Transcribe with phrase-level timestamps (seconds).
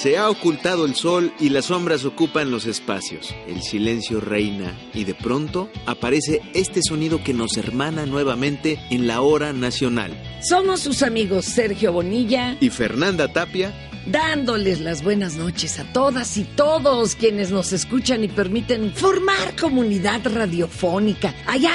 [0.00, 3.34] Se ha ocultado el sol y las sombras ocupan los espacios.
[3.46, 9.20] El silencio reina y de pronto aparece este sonido que nos hermana nuevamente en la
[9.20, 10.10] hora nacional.
[10.40, 13.74] Somos sus amigos Sergio Bonilla y Fernanda Tapia
[14.06, 20.22] dándoles las buenas noches a todas y todos quienes nos escuchan y permiten formar comunidad
[20.24, 21.74] radiofónica allá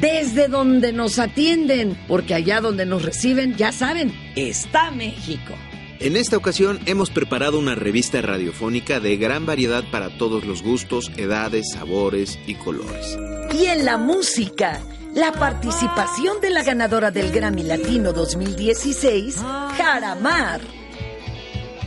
[0.00, 5.54] desde donde nos atienden, porque allá donde nos reciben, ya saben, está México.
[6.02, 11.12] En esta ocasión hemos preparado una revista radiofónica de gran variedad para todos los gustos,
[11.16, 13.16] edades, sabores y colores.
[13.54, 14.80] Y en la música,
[15.14, 19.36] la participación de la ganadora del Grammy Latino 2016,
[19.76, 20.60] Jaramar.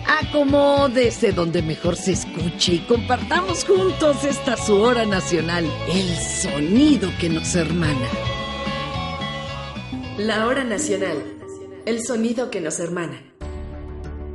[0.07, 7.27] Acomódese donde mejor se escuche y compartamos juntos esta su hora nacional, el sonido que
[7.27, 8.07] nos hermana.
[10.17, 11.17] La hora nacional,
[11.85, 13.34] el sonido que nos hermana.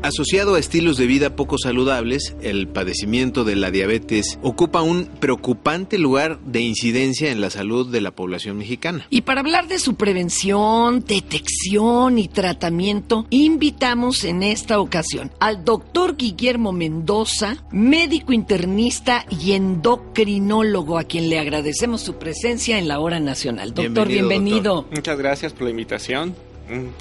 [0.02, 5.98] Asociado a estilos de vida poco saludables, el padecimiento de la diabetes ocupa un preocupante
[5.98, 9.06] lugar de incidencia en la salud de la población mexicana.
[9.10, 16.16] Y para hablar de su prevención, detección y tratamiento, invitamos en esta ocasión al doctor
[16.16, 23.20] Guillermo Mendoza, médico internista y endocrinólogo, a quien le agradecemos su presencia en la hora
[23.20, 23.74] nacional.
[23.74, 24.28] Doctor, bienvenido.
[24.28, 24.86] bienvenido.
[24.92, 26.34] Muchas gracias por la invitación.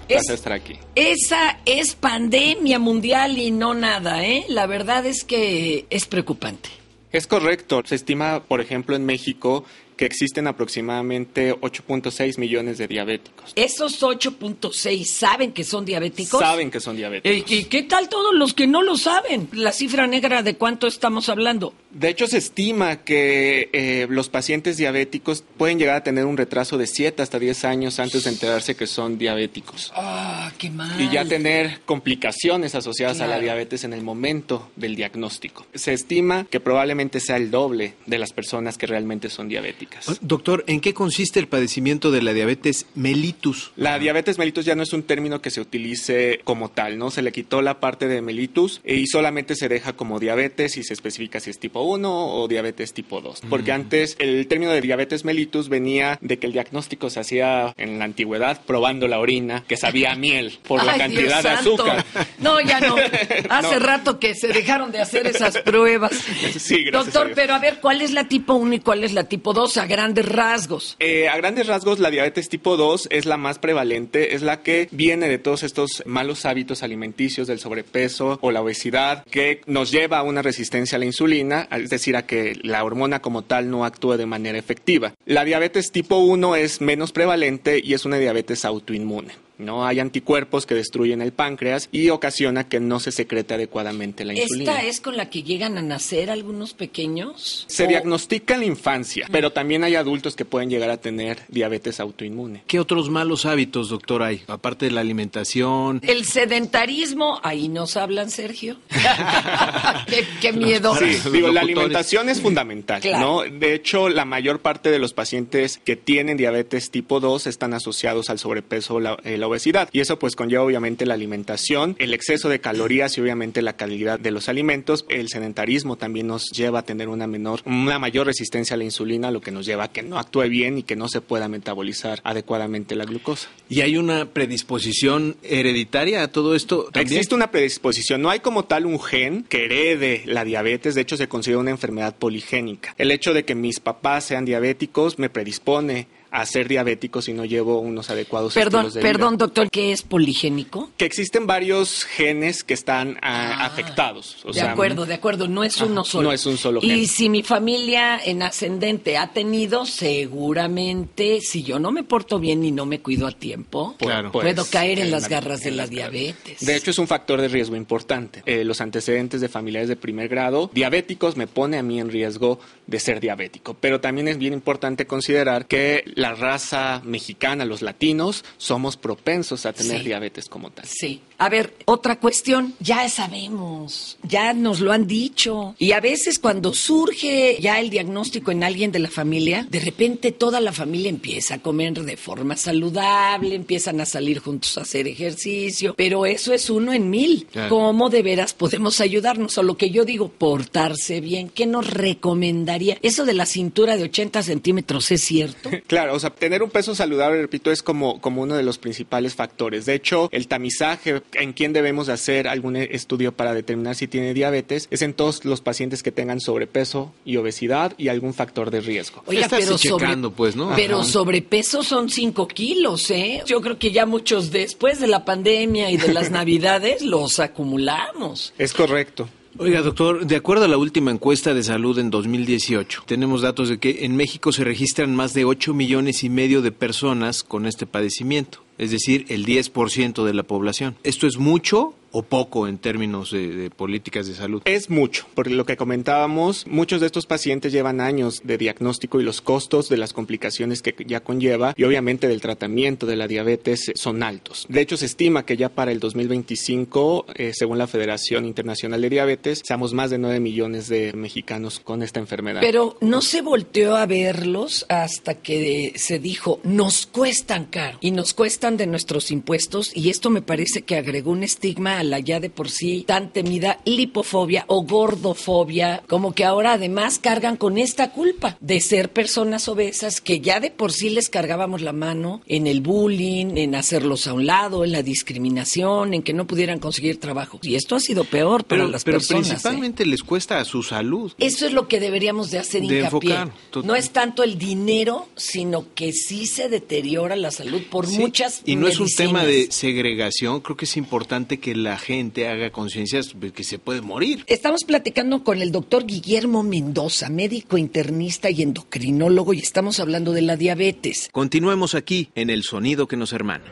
[0.08, 0.80] Placer estar aquí.
[0.96, 4.46] Esa es pandemia mundial y no nada, ¿eh?
[4.48, 6.70] La verdad es que es preocupante.
[7.12, 7.82] Es correcto.
[7.86, 9.66] Se estima, por ejemplo, en México
[10.00, 13.52] que existen aproximadamente 8.6 millones de diabéticos.
[13.58, 16.40] ¿Esos 8.6 saben que son diabéticos?
[16.40, 17.52] Saben que son diabéticos.
[17.52, 19.50] ¿Y qué tal todos los que no lo saben?
[19.52, 21.74] La cifra negra de cuánto estamos hablando.
[21.92, 26.78] De hecho, se estima que eh, los pacientes diabéticos pueden llegar a tener un retraso
[26.78, 29.92] de 7 hasta 10 años antes de enterarse que son diabéticos.
[29.94, 31.02] ¡Ah, qué mal!
[31.02, 35.66] Y ya tener complicaciones asociadas a la diabetes en el momento del diagnóstico.
[35.74, 40.20] Se estima que probablemente sea el doble de las personas que realmente son diabéticas.
[40.22, 43.72] Doctor, ¿en qué consiste el padecimiento de la diabetes mellitus?
[43.76, 47.10] La diabetes mellitus ya no es un término que se utilice como tal, ¿no?
[47.10, 50.94] Se le quitó la parte de mellitus y solamente se deja como diabetes y se
[50.94, 53.42] especifica si es tipo 1 o diabetes tipo 2.
[53.50, 57.98] Porque antes el término de diabetes mellitus venía de que el diagnóstico se hacía en
[57.98, 62.06] la antigüedad probando la orina que sabía miel por la cantidad de azúcar.
[62.40, 62.96] No, ya no.
[63.50, 66.12] Hace rato que se dejaron de hacer esas pruebas.
[66.60, 69.24] Sí, gracias Doctor, pero a ver, ¿cuál es la tipo 1 y cuál es la
[69.24, 69.78] tipo 2?
[69.78, 70.96] a grandes rasgos?
[71.00, 74.88] Eh, a grandes rasgos, la diabetes tipo 2 es la más prevalente, es la que
[74.92, 80.20] viene de todos estos malos hábitos alimenticios, del sobrepeso o la obesidad, que nos lleva
[80.20, 83.86] a una resistencia a la insulina, es decir, a que la hormona como tal no
[83.86, 85.14] actúe de manera efectiva.
[85.26, 89.49] La diabetes tipo 1 es menos prevalente y es una diabetes autoinmune.
[89.60, 89.86] ¿No?
[89.86, 94.72] Hay anticuerpos que destruyen el páncreas y ocasiona que no se secrete adecuadamente la insulina.
[94.72, 97.66] ¿Esta es con la que llegan a nacer algunos pequeños?
[97.68, 102.00] Se diagnostica en la infancia, pero también hay adultos que pueden llegar a tener diabetes
[102.00, 102.64] autoinmune.
[102.68, 104.42] ¿Qué otros malos hábitos, doctor, hay?
[104.48, 106.00] Aparte de la alimentación.
[106.04, 108.78] El sedentarismo, ahí nos hablan, Sergio.
[110.42, 110.96] qué, miedo.
[110.96, 113.42] Sí, digo, la alimentación es fundamental, ¿no?
[113.42, 118.30] De hecho, la mayor parte de los pacientes que tienen diabetes tipo 2 están asociados
[118.30, 119.90] al sobrepeso o la, la obesidad.
[119.92, 124.20] Y eso pues conlleva obviamente la alimentación, el exceso de calorías y obviamente la calidad
[124.20, 125.06] de los alimentos.
[125.10, 129.32] El sedentarismo también nos lleva a tener una menor, una mayor resistencia a la insulina,
[129.32, 132.22] lo que nos lleva a que no actúe bien y que no se pueda metabolizar
[132.24, 133.50] adecuadamente la glucosa.
[133.70, 136.90] ¿Y hay una predisposición hereditaria a todo esto?
[136.94, 138.22] Existe una predisposición.
[138.22, 140.96] No hay como tal un gen que herede la diabetes.
[140.96, 142.94] De hecho, se considera una enfermedad poligénica.
[142.98, 147.46] El hecho de que mis papás sean diabéticos me predispone a ser diabético si no
[147.46, 150.92] llevo unos adecuados perdón, estilos de Perdón, doctor, ¿qué es poligénico?
[150.98, 154.38] Que existen varios genes que están ah, ah, afectados.
[154.54, 156.30] de acuerdo, de acuerdo, no es uno solo.
[156.30, 156.92] No es un solo gen.
[156.92, 162.64] Y si mi familia en ascendente ha tenido, seguramente, si yo no me porto bien
[162.64, 166.66] y no me cuido a tiempo, puedo pues, caer en las garras de la diabetes.
[166.66, 168.44] De hecho, es un factor de riesgo importante.
[168.46, 172.60] Eh, los antecedentes de familiares de primer grado diabéticos me pone a mí en riesgo
[172.88, 173.76] de ser diabético.
[173.80, 179.74] Pero también es bien importante considerar que la raza mexicana, los latinos, somos propensos a
[179.74, 180.86] tener diabetes como tal.
[180.86, 181.22] Sí.
[181.40, 185.74] A ver, otra cuestión, ya sabemos, ya nos lo han dicho.
[185.80, 190.32] Y a veces cuando surge ya el diagnóstico en alguien de la familia, de repente
[190.32, 195.08] toda la familia empieza a comer de forma saludable, empiezan a salir juntos a hacer
[195.08, 197.48] ejercicio, pero eso es uno en mil.
[197.70, 199.58] ¿Cómo de veras podemos ayudarnos?
[199.58, 201.50] O lo que yo digo, portarse bien.
[201.50, 202.98] ¿Qué nos recomendaría?
[203.02, 205.70] Eso de la cintura de 80 centímetros, ¿es cierto?
[205.88, 209.34] Claro, o sea, tener un peso saludable, repito, es como, como uno de los principales
[209.34, 209.86] factores.
[209.86, 214.88] De hecho, el tamizaje en quién debemos hacer algún estudio para determinar si tiene diabetes
[214.92, 219.24] es en todos los pacientes que tengan sobrepeso y obesidad y algún factor de riesgo.
[219.26, 220.74] Oiga, Estás pero, checando, sobre, pues, ¿no?
[220.76, 223.44] pero sobrepeso son 5 kilos, ¿eh?
[223.46, 228.54] Yo creo que ya muchos después de la pandemia y de las navidades los acumulamos.
[228.58, 229.30] Es correcto.
[229.58, 233.78] Oiga, doctor, de acuerdo a la última encuesta de salud en 2018, tenemos datos de
[233.78, 237.86] que en México se registran más de 8 millones y medio de personas con este
[237.86, 240.96] padecimiento, es decir, el 10% de la población.
[241.04, 244.62] ¿Esto es mucho o poco en términos de, de políticas de salud?
[244.66, 249.24] Es mucho, porque lo que comentábamos, muchos de estos pacientes llevan años de diagnóstico y
[249.24, 253.90] los costos de las complicaciones que ya conlleva y obviamente del tratamiento de la diabetes
[253.90, 254.66] eh, son altos.
[254.70, 259.10] De hecho, se estima que ya para el 2025, eh, según la Federación Internacional de
[259.10, 262.62] Diabetes, seamos más de 9 millones de mexicanos con esta enfermedad.
[262.62, 268.34] Pero no se volteó a verlos hasta que se dijo, nos cuestan caro y nos
[268.34, 272.40] cuestan de nuestros impuestos y esto me parece que agregó un estigma a la ya
[272.40, 278.12] de por sí tan temida lipofobia o gordofobia, como que ahora además cargan con esta
[278.12, 282.68] culpa de ser personas obesas que ya de por sí les cargábamos la mano en
[282.68, 287.20] el bullying, en hacerlos a un lado, en la discriminación, en que no pudieran conseguir
[287.20, 287.60] trabajo.
[287.62, 289.48] Y esto ha sido peor para Pero, las pero personas.
[289.48, 289.50] ¿eh?
[289.52, 291.32] principalmente les cuesta a su salud.
[291.38, 293.32] Eso es lo que deberíamos de hacer De hincapié.
[293.34, 293.52] enfocar,
[293.84, 298.62] no es tanto el dinero, sino que sí se deteriora la salud por Sí, muchas
[298.66, 299.28] Y no es un medicinas.
[299.30, 303.80] tema de segregación, creo que es importante que la gente haga conciencia de que se
[303.80, 304.44] puede morir.
[304.48, 310.42] Estamos platicando con el doctor Guillermo Mendoza, médico internista y endocrinólogo, y estamos hablando de
[310.42, 311.30] la diabetes.
[311.32, 313.66] Continuemos aquí en El Sonido que nos hermana.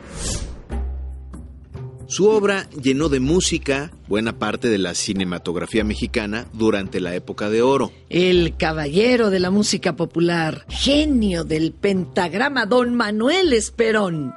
[2.10, 7.60] Su obra llenó de música buena parte de la cinematografía mexicana durante la época de
[7.60, 7.92] oro.
[8.08, 14.32] El caballero de la música popular, genio del pentagrama, don Manuel Esperón.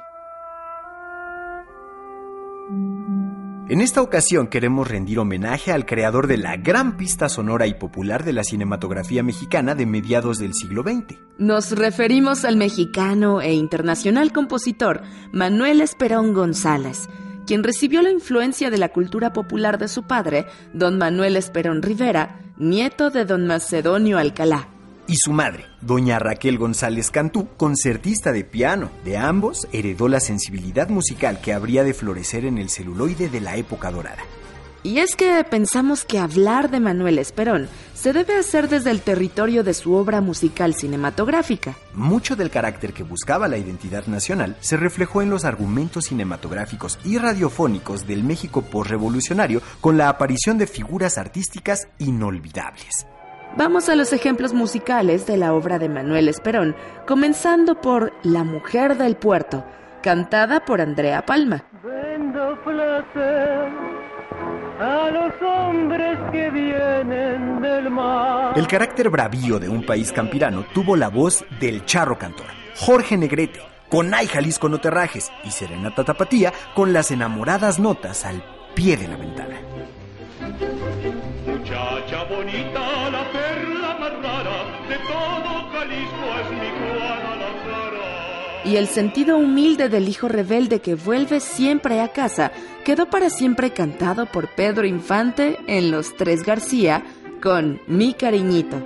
[3.72, 8.22] En esta ocasión queremos rendir homenaje al creador de la gran pista sonora y popular
[8.22, 11.18] de la cinematografía mexicana de mediados del siglo XX.
[11.38, 15.00] Nos referimos al mexicano e internacional compositor
[15.32, 17.08] Manuel Esperón González,
[17.46, 22.42] quien recibió la influencia de la cultura popular de su padre, don Manuel Esperón Rivera,
[22.58, 24.68] nieto de don Macedonio Alcalá.
[25.08, 28.90] Y su madre, doña Raquel González Cantú, concertista de piano.
[29.04, 33.56] De ambos heredó la sensibilidad musical que habría de florecer en el celuloide de la
[33.56, 34.22] época dorada.
[34.84, 39.62] Y es que pensamos que hablar de Manuel Esperón se debe hacer desde el territorio
[39.62, 41.76] de su obra musical cinematográfica.
[41.94, 47.18] Mucho del carácter que buscaba la identidad nacional se reflejó en los argumentos cinematográficos y
[47.18, 53.06] radiofónicos del México posrevolucionario con la aparición de figuras artísticas inolvidables.
[53.56, 56.74] Vamos a los ejemplos musicales de la obra de Manuel Esperón,
[57.06, 59.62] comenzando por La Mujer del Puerto,
[60.02, 61.62] cantada por Andrea Palma.
[61.84, 63.68] Vendo placer
[64.80, 68.58] a los hombres que vienen del mar.
[68.58, 72.46] El carácter bravío de un país campirano tuvo la voz del charro cantor,
[72.76, 73.60] Jorge Negrete,
[73.90, 78.42] con Ay Jalisco no te rajes y Serenata Tapatía con las enamoradas notas al
[78.74, 79.60] pie de la ventana.
[88.64, 92.52] Y el sentido humilde del hijo rebelde que vuelve siempre a casa
[92.84, 97.02] quedó para siempre cantado por Pedro Infante en Los Tres García
[97.42, 98.76] con Mi Cariñito.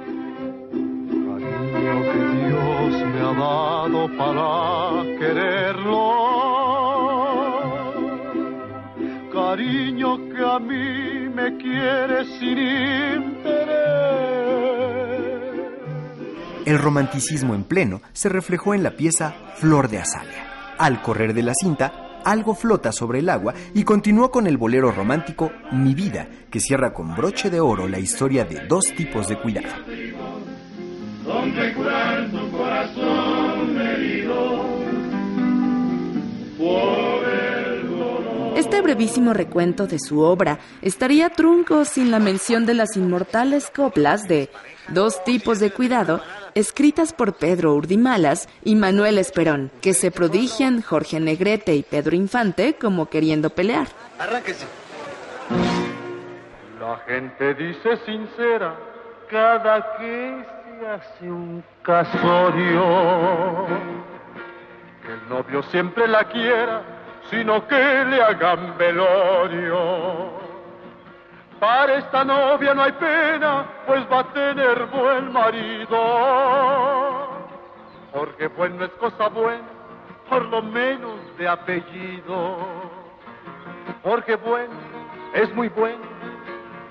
[1.76, 6.36] Cariño que Dios me ha dado para quererlo.
[9.32, 13.86] Cariño que a mí me quiere sin interés.
[16.66, 20.74] El romanticismo en pleno se reflejó en la pieza Flor de Azalea.
[20.78, 24.90] Al correr de la cinta, algo flota sobre el agua y continuó con el bolero
[24.90, 29.38] romántico Mi vida, que cierra con broche de oro la historia de dos tipos de
[29.38, 29.68] cuidado.
[31.24, 34.64] donde curar tu corazón herido
[36.58, 38.58] por el dolor.
[38.58, 44.26] Este brevísimo recuento de su obra estaría trunco sin la mención de las inmortales coplas
[44.26, 44.50] de
[44.88, 46.22] Dos tipos de cuidado,
[46.56, 52.74] escritas por Pedro Urdimalas y Manuel Esperón, que se prodigian Jorge Negrete y Pedro Infante
[52.74, 53.86] como queriendo pelear.
[56.80, 58.74] La gente dice sincera
[59.30, 60.44] cada que
[60.80, 63.66] se hace un casorio
[65.02, 66.82] que el novio siempre la quiera,
[67.30, 70.45] sino que le hagan velorio.
[71.60, 75.98] Para esta novia no hay pena, pues va a tener buen marido.
[78.12, 79.64] Porque bueno es cosa buena,
[80.28, 82.58] por lo menos de apellido.
[84.02, 84.74] porque bueno
[85.34, 86.04] es muy bueno,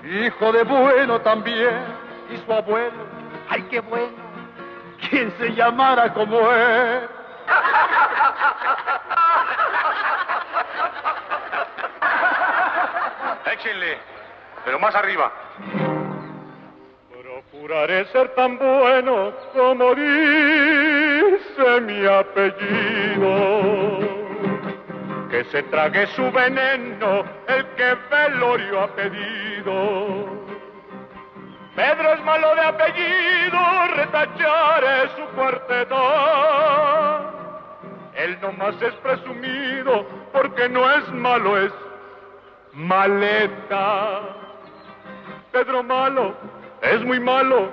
[0.04, 1.80] hijo de bueno también,
[2.30, 3.06] y su abuelo,
[3.48, 4.16] ay qué bueno,
[5.08, 7.08] quien se llamara como él.
[13.52, 13.98] Échenle,
[14.66, 15.32] pero más arriba.
[17.22, 23.30] Procuraré ser tan bueno como dice mi apellido.
[25.30, 30.26] Que se trague su veneno el que velorio ha pedido.
[31.76, 33.58] Pedro es malo de apellido,
[33.94, 35.96] retacharé su cuarteta.
[38.14, 41.72] Él nomás es presumido porque no es malo, es
[42.72, 44.45] maleta.
[45.52, 46.34] Pedro malo
[46.82, 47.70] es muy malo,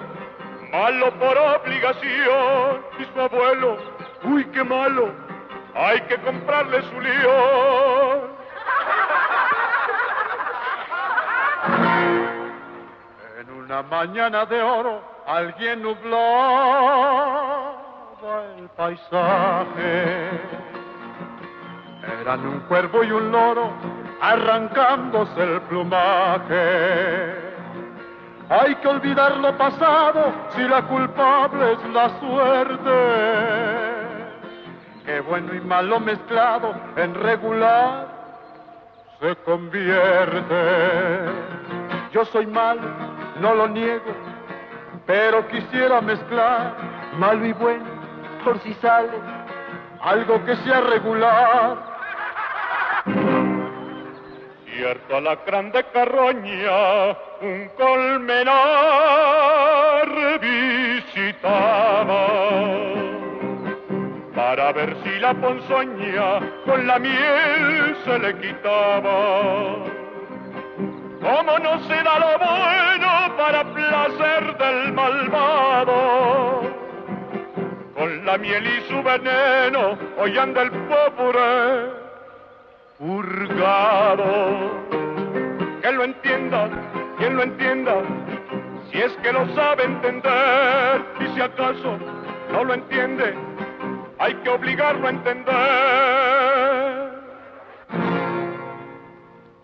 [0.71, 2.83] malo por obligación.
[2.99, 3.77] Y su abuelo,
[4.23, 5.11] uy, qué malo,
[5.75, 8.33] hay que comprarle su lío.
[13.39, 17.73] En una mañana de oro, alguien nublaba
[18.57, 20.29] el paisaje.
[22.21, 23.71] Eran un cuervo y un loro
[24.21, 27.42] arrancándose el plumaje.
[28.53, 32.91] Hay que olvidar lo pasado si la culpable es la suerte.
[35.07, 38.07] Que bueno y malo mezclado en regular
[39.19, 40.55] se convierte.
[42.11, 42.83] Yo soy malo,
[43.39, 44.13] no lo niego,
[45.07, 46.75] pero quisiera mezclar
[47.17, 47.85] malo y bueno
[48.43, 49.17] por si sale
[49.99, 51.92] algo que sea regular.
[54.75, 57.11] Cierto alacrán de carroña,
[57.41, 58.49] un colmenar
[60.41, 62.27] visitaba.
[64.35, 69.75] Para ver si la ponzoña con la miel se le quitaba.
[71.21, 76.61] Como no se da lo bueno para placer del malvado,
[77.93, 82.02] con la miel y su veneno hoy el pobre
[83.03, 84.71] purgado.
[85.81, 86.69] Que lo entienda,
[87.17, 87.95] quien lo entienda,
[88.89, 91.97] si es que lo sabe entender, y si acaso
[92.51, 93.35] no lo entiende,
[94.19, 95.53] hay que obligarlo a entender.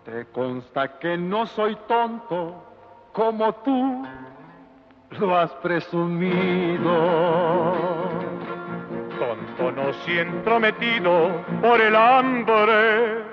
[0.03, 2.61] Te consta que no soy tonto
[3.13, 4.05] como tú
[5.11, 6.91] lo has presumido.
[9.17, 11.29] Tonto no si entrometido
[11.61, 13.28] por el hambre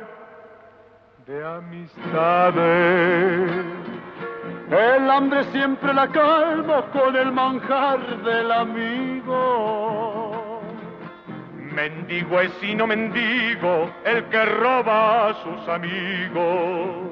[1.27, 2.55] de amistades.
[4.71, 10.33] El hambre siempre la calma con el manjar del amigo.
[11.57, 17.09] Mendigo es y no mendigo el que roba a sus amigos.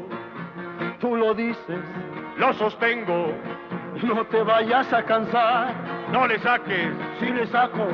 [1.00, 1.80] Tú lo dices,
[2.38, 3.32] lo sostengo,
[4.02, 5.74] no te vayas a cansar.
[6.12, 7.88] No le saques, si le saco,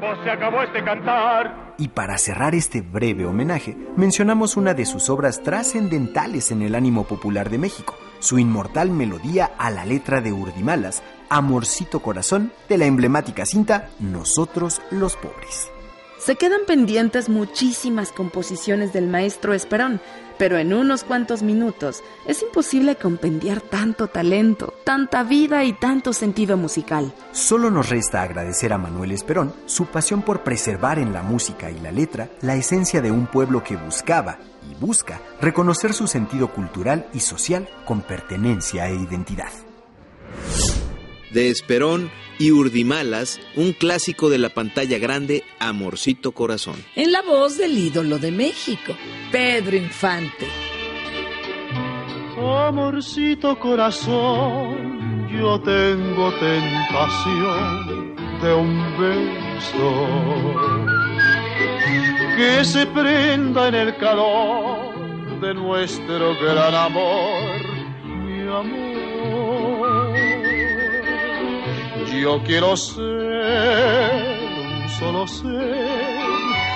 [0.00, 1.69] pues se acabó este cantar.
[1.80, 7.04] Y para cerrar este breve homenaje, mencionamos una de sus obras trascendentales en el ánimo
[7.04, 12.84] popular de México, su inmortal melodía a la letra de Urdimalas, Amorcito Corazón, de la
[12.84, 15.70] emblemática cinta Nosotros los Pobres.
[16.20, 20.02] Se quedan pendientes muchísimas composiciones del maestro Esperón,
[20.36, 26.58] pero en unos cuantos minutos es imposible compendiar tanto talento, tanta vida y tanto sentido
[26.58, 27.14] musical.
[27.32, 31.80] Solo nos resta agradecer a Manuel Esperón su pasión por preservar en la música y
[31.80, 34.38] la letra la esencia de un pueblo que buscaba
[34.70, 39.52] y busca reconocer su sentido cultural y social con pertenencia e identidad.
[41.32, 46.82] De Esperón y Urdimalas, un clásico de la pantalla grande, Amorcito Corazón.
[46.96, 48.96] En la voz del ídolo de México,
[49.30, 50.48] Pedro Infante.
[52.38, 59.92] Amorcito corazón, yo tengo tentación de un beso
[62.38, 67.60] que se prenda en el calor de nuestro gran amor,
[68.02, 69.49] mi amor.
[72.12, 75.86] Yo quiero ser un solo ser,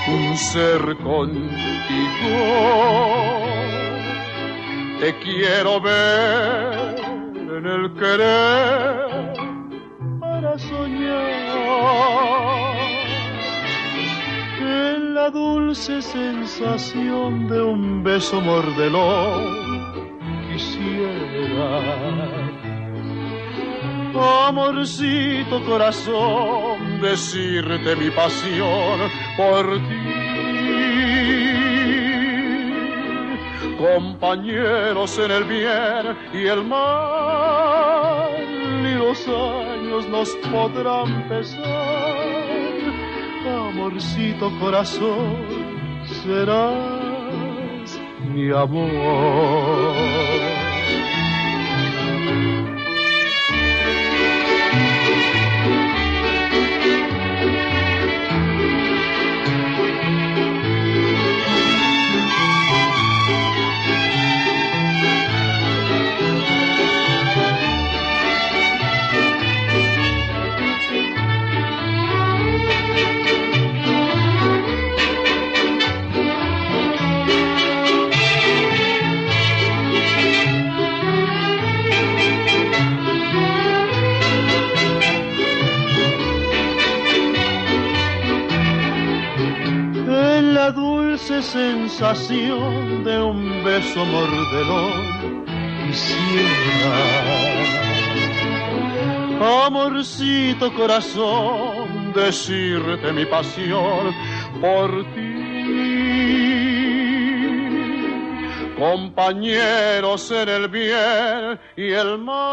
[0.09, 2.37] un ser contigo.
[5.01, 6.95] Te quiero ver
[7.37, 9.35] en el querer
[10.21, 11.55] para soñar.
[14.61, 19.75] En la dulce sensación de un beso mordelón
[20.49, 21.81] quisiera
[24.21, 30.25] amorcito corazón, decirte mi pasión por ti.
[33.85, 38.31] compañeros en el bien y el mal,
[38.83, 41.65] y los años nos podrán pesar.
[43.47, 45.37] Amorcito corazón,
[46.23, 48.01] serás
[48.33, 50.14] mi amor.
[91.43, 95.45] Sensación de un beso mordelón
[95.87, 97.35] quisiera.
[99.67, 104.15] Amorcito corazón, decirte mi pasión
[104.61, 105.35] por ti.
[108.79, 112.45] Compañeros en el bien y el mal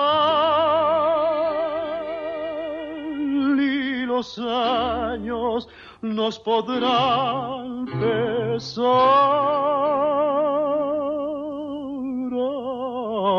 [3.60, 5.68] y los años
[6.02, 9.62] nos podrán pesar.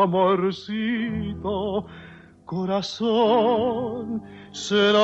[0.03, 1.85] Amorcito,
[2.45, 5.03] corazón, serás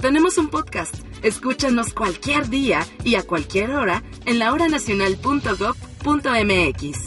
[0.00, 0.94] Tenemos un podcast.
[1.22, 6.98] Escúchanos cualquier día y a cualquier hora en lahoranacional.gov.mx.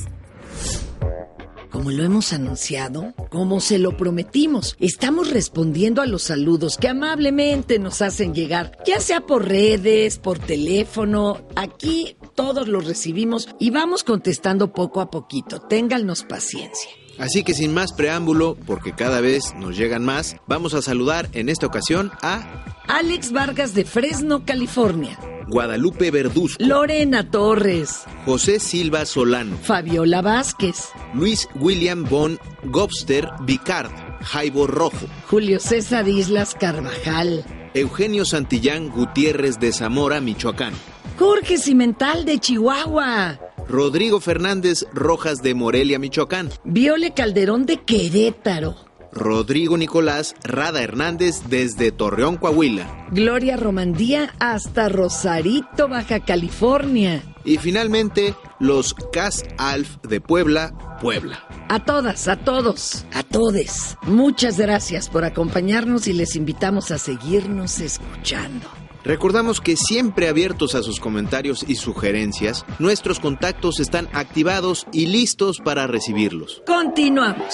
[1.72, 7.80] Como lo hemos anunciado, como se lo prometimos, estamos respondiendo a los saludos que amablemente
[7.80, 14.04] nos hacen llegar, ya sea por redes, por teléfono, aquí todos los recibimos y vamos
[14.04, 15.62] contestando poco a poquito.
[15.62, 16.92] Téngannos paciencia.
[17.20, 21.50] Así que sin más preámbulo, porque cada vez nos llegan más, vamos a saludar en
[21.50, 25.18] esta ocasión a Alex Vargas de Fresno, California.
[25.48, 34.68] Guadalupe Verduzco, Lorena Torres, José Silva Solano, Fabiola Vázquez, Luis William von Gobster Vicard, Jaibo
[34.68, 40.74] Rojo, Julio César Islas Carvajal, Eugenio Santillán Gutiérrez de Zamora, Michoacán,
[41.18, 48.76] Jorge Cimental de Chihuahua, Rodrigo Fernández Rojas de Morelia, Michoacán, Viole Calderón de Querétaro,
[49.14, 53.08] Rodrigo Nicolás Rada Hernández desde Torreón, Coahuila.
[53.12, 57.22] Gloria Romandía hasta Rosarito, Baja California.
[57.46, 61.44] Y finalmente, los Cas Alf de Puebla, Puebla.
[61.70, 63.98] A todas, a todos, a todes.
[64.04, 68.83] Muchas gracias por acompañarnos y les invitamos a seguirnos escuchando.
[69.04, 75.60] Recordamos que siempre abiertos a sus comentarios y sugerencias, nuestros contactos están activados y listos
[75.64, 76.64] para recibirlos.
[76.66, 77.54] Continuamos.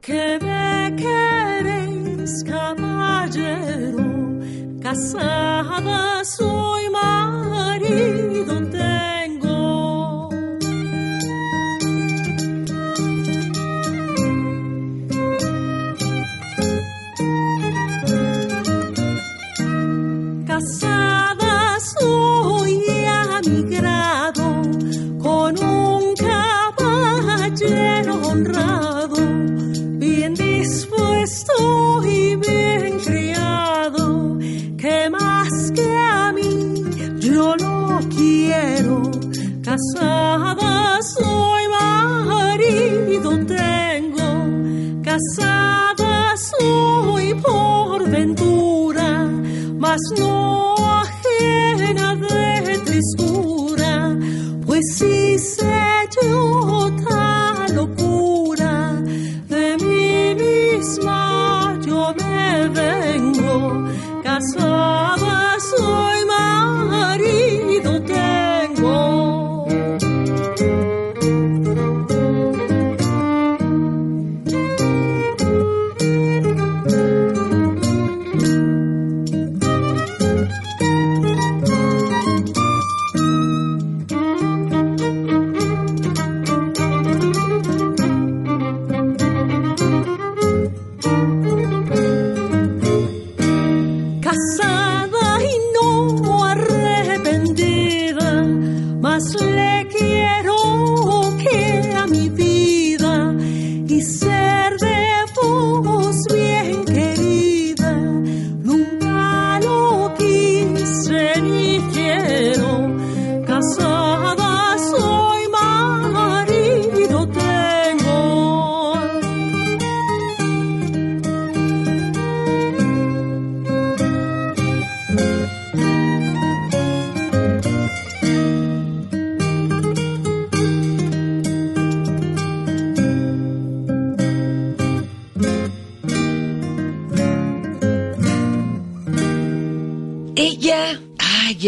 [0.00, 0.68] ¿Qué me
[2.44, 3.98] caballero?
[4.82, 6.77] Casada soy,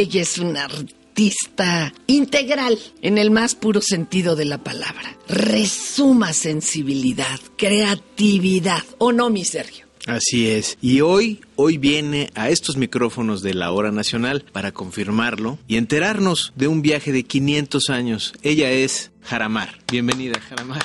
[0.00, 5.18] ella es una artista integral en el más puro sentido de la palabra.
[5.28, 9.86] Resuma sensibilidad, creatividad, ¿o no, mi Sergio?
[10.06, 10.78] Así es.
[10.80, 16.54] Y hoy, hoy viene a estos micrófonos de la Hora Nacional para confirmarlo y enterarnos
[16.56, 18.32] de un viaje de 500 años.
[18.42, 19.78] Ella es Jaramar.
[19.90, 20.82] Bienvenida, Jaramar.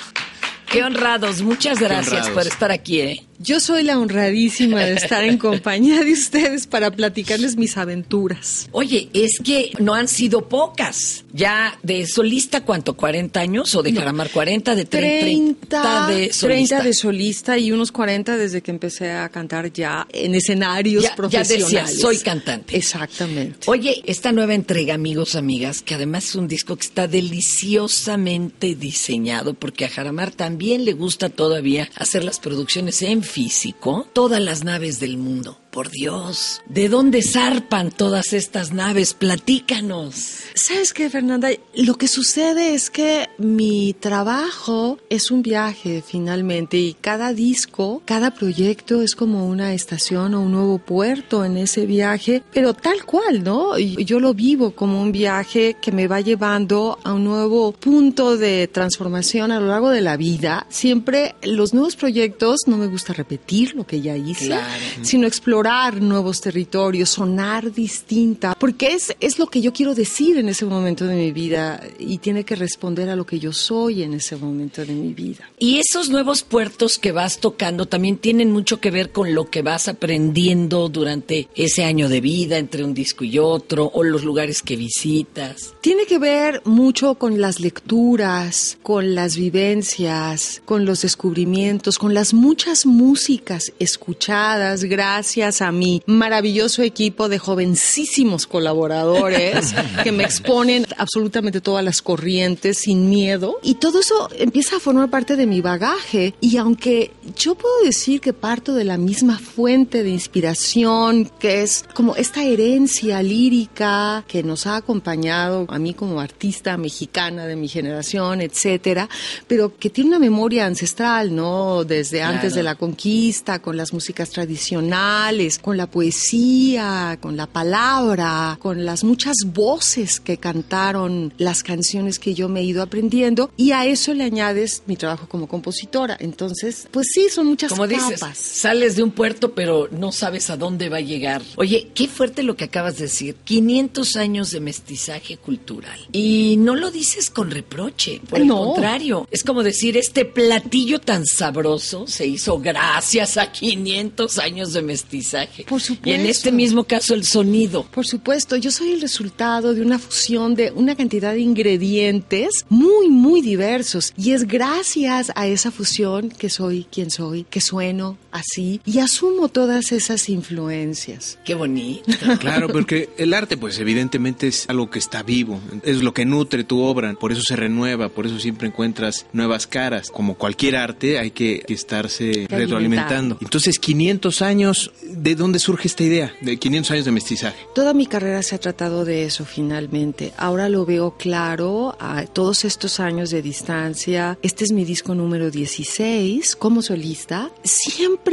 [0.75, 2.29] Qué honrados, muchas gracias honrados.
[2.31, 3.01] por estar aquí.
[3.01, 3.23] ¿eh?
[3.39, 8.69] Yo soy la honradísima de estar en compañía de ustedes para platicarles mis aventuras.
[8.71, 11.23] Oye, es que no han sido pocas.
[11.33, 12.95] Ya de solista, ¿cuánto?
[12.95, 13.75] ¿40 años?
[13.75, 14.73] ¿O de Jaramar 40?
[14.75, 16.77] ¿De 30, 30, de solista?
[16.77, 21.09] 30 de solista y unos 40 desde que empecé a cantar ya en escenarios Ya-
[21.09, 21.59] ya profesionales.
[21.71, 22.77] decías, soy cantante.
[22.77, 23.59] Exactamente.
[23.67, 29.53] Oye, esta nueva entrega, amigos, amigas, que además es un disco que está deliciosamente diseñado,
[29.55, 34.99] porque a Jaramar también le gusta todavía hacer las producciones en físico, todas las naves
[34.99, 35.59] del mundo.
[35.75, 39.13] Por Dios, ¿de dónde zarpan todas estas naves?
[39.13, 40.37] Platícanos.
[40.53, 41.49] ¿Sabes qué, Fernanda?
[41.75, 48.31] Lo que sucede es que mi trabajo es un viaje finalmente y cada disco, cada
[48.33, 53.43] proyecto es como una estación o un nuevo puerto en ese viaje, pero tal cual,
[53.43, 53.77] ¿no?
[53.77, 58.69] Yo lo vivo como un viaje que me va llevando a un nuevo punto de
[58.69, 60.67] transformación a lo largo de la vida.
[60.69, 64.71] Siempre los nuevos proyectos no me gusta repetir lo que ya hice, Claro.
[65.01, 70.47] sino explorar nuevos territorios, sonar distinta, porque es, es lo que yo quiero decir en
[70.47, 74.13] ese momento de mi vida y tiene que responder a lo que yo soy en
[74.13, 75.49] ese momento de mi vida.
[75.57, 79.63] Y esos nuevos puertos que vas tocando también tienen mucho que ver con lo que
[79.63, 84.61] vas aprendiendo durante ese año de vida, entre un disco y otro, o los lugares
[84.61, 85.73] que visitas.
[85.81, 92.35] Tiene que ver mucho con las lecturas, con las vivencias, con los descubrimientos, con las
[92.35, 101.61] muchas músicas escuchadas gracias a mi maravilloso equipo de jovencísimos colaboradores que me exponen absolutamente
[101.61, 103.57] todas las corrientes sin miedo.
[103.63, 106.33] Y todo eso empieza a formar parte de mi bagaje.
[106.41, 111.85] Y aunque yo puedo decir que parto de la misma fuente de inspiración, que es
[111.93, 117.67] como esta herencia lírica que nos ha acompañado a mí como artista mexicana de mi
[117.67, 119.09] generación, etcétera,
[119.47, 121.83] pero que tiene una memoria ancestral, ¿no?
[121.83, 122.55] Desde antes Claro.
[122.55, 129.03] de la conquista, con las músicas tradicionales, con la poesía, con la palabra, con las
[129.03, 134.13] muchas voces que cantaron las canciones que yo me he ido aprendiendo y a eso
[134.13, 136.17] le añades mi trabajo como compositora.
[136.19, 138.37] Entonces, pues sí, son muchas Como dices, capas.
[138.37, 141.41] sales de un puerto pero no sabes a dónde va a llegar.
[141.57, 143.35] Oye, qué fuerte lo que acabas de decir.
[143.43, 145.99] 500 años de mestizaje cultural.
[146.11, 148.73] Y no lo dices con reproche, por el No.
[148.73, 149.27] contrario.
[149.31, 155.24] Es como decir, este platillo tan sabroso se hizo gracias a 500 años de mestizaje.
[155.67, 156.09] Por supuesto.
[156.09, 157.83] Y en este mismo caso el sonido.
[157.83, 163.09] Por supuesto, yo soy el resultado de una fusión de una cantidad de ingredientes muy,
[163.09, 164.13] muy diversos.
[164.17, 169.49] Y es gracias a esa fusión que soy quien soy, que sueno así y asumo
[169.49, 171.39] todas esas influencias.
[171.43, 172.03] Qué bonito.
[172.39, 176.63] Claro, porque el arte, pues evidentemente es algo que está vivo, es lo que nutre
[176.63, 180.09] tu obra, por eso se renueva, por eso siempre encuentras nuevas caras.
[180.09, 183.37] Como cualquier arte, hay que estarse retroalimentando.
[183.41, 186.33] Entonces, 500 años, ¿de dónde surge esta idea?
[186.41, 187.57] De 500 años de mestizaje.
[187.73, 190.33] Toda mi carrera se ha tratado de eso finalmente.
[190.37, 194.37] Ahora lo veo claro a todos estos años de distancia.
[194.41, 197.49] Este es mi disco número 16 como solista.
[197.63, 198.24] Siempre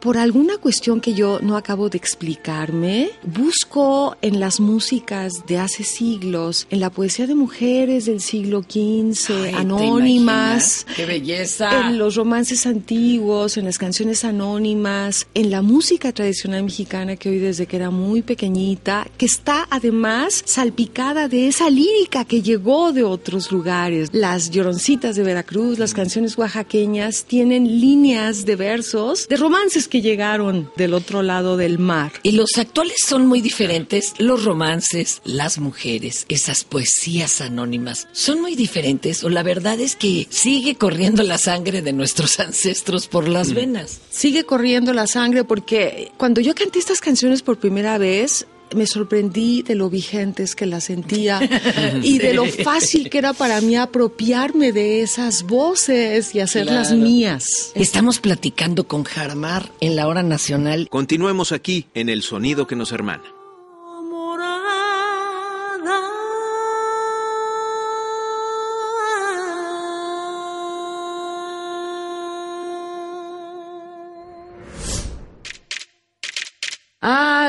[0.00, 5.82] por alguna cuestión que yo no acabo de explicarme, busco en las músicas de hace
[5.82, 10.86] siglos, en la poesía de mujeres del siglo XV, Ay, ¿te anónimas?
[10.94, 11.88] ¡Qué belleza!
[11.88, 17.38] en los romances antiguos, en las canciones anónimas, en la música tradicional mexicana que oí
[17.38, 23.02] desde que era muy pequeñita, que está además salpicada de esa lírica que llegó de
[23.02, 24.10] otros lugares.
[24.12, 30.70] Las lloroncitas de Veracruz, las canciones oaxaqueñas tienen líneas de versos de romances que llegaron
[30.76, 32.12] del otro lado del mar.
[32.22, 34.14] Y los actuales son muy diferentes.
[34.18, 39.24] Los romances, las mujeres, esas poesías anónimas, son muy diferentes.
[39.24, 44.00] O la verdad es que sigue corriendo la sangre de nuestros ancestros por las venas.
[44.10, 49.62] sigue corriendo la sangre porque cuando yo canté estas canciones por primera vez, me sorprendí
[49.62, 51.40] de lo vigentes que las sentía
[52.02, 57.02] y de lo fácil que era para mí apropiarme de esas voces y hacerlas Claro.
[57.02, 57.72] mías.
[57.74, 60.88] Estamos platicando con Jaramar en la hora nacional.
[60.90, 63.22] Continuemos aquí en el sonido que nos hermana.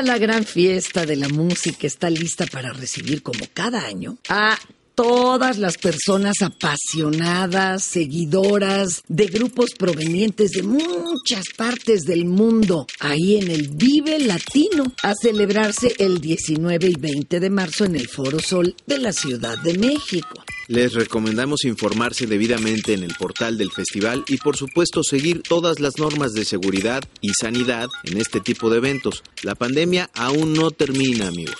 [0.02, 4.58] La gran fiesta de la música está lista para recibir como cada año a
[4.96, 13.48] todas las personas apasionadas, seguidoras de grupos provenientes de muchas partes del mundo, ahí en
[13.48, 18.74] el Vive Latino, a celebrarse el 19 y 20 de marzo en el Foro Sol
[18.84, 20.44] de la Ciudad de México.
[20.72, 25.98] Les recomendamos informarse debidamente en el portal del festival y por supuesto seguir todas las
[25.98, 29.22] normas de seguridad y sanidad en este tipo de eventos.
[29.42, 31.58] La pandemia aún no termina, amigos.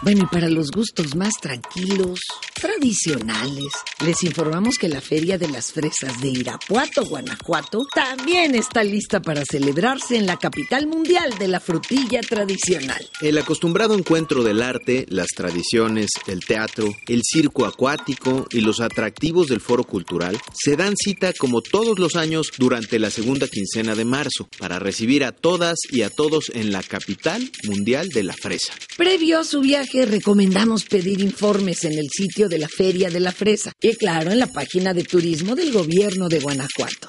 [0.00, 2.20] Bueno, y para los gustos más tranquilos,
[2.54, 3.72] tradicionales,
[4.04, 9.44] les informamos que la Feria de las Fresas de Irapuato, Guanajuato, también está lista para
[9.44, 13.08] celebrarse en la capital mundial de la frutilla tradicional.
[13.20, 19.48] El acostumbrado encuentro del arte, las tradiciones, el teatro, el circo acuático y los atractivos
[19.48, 24.04] del foro cultural se dan cita como todos los años durante la segunda quincena de
[24.04, 28.74] marzo para recibir a todas y a todos en la capital mundial de la fresa.
[28.96, 33.32] Previo a su viaje, recomendamos pedir informes en el sitio de la Feria de la
[33.32, 37.08] Fresa y claro, en la página de turismo del gobierno de Guanajuato.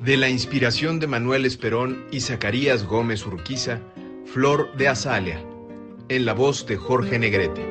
[0.00, 3.80] De la inspiración de Manuel Esperón y Zacarías Gómez Urquiza,
[4.32, 5.44] Flor de Azalea,
[6.08, 7.66] en la voz de Jorge Negrete.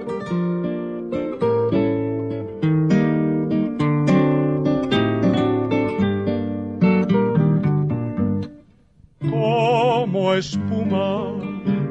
[9.22, 11.27] Como espuma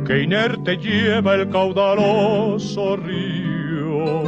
[0.07, 4.23] que inerte lleva el caudaloso río.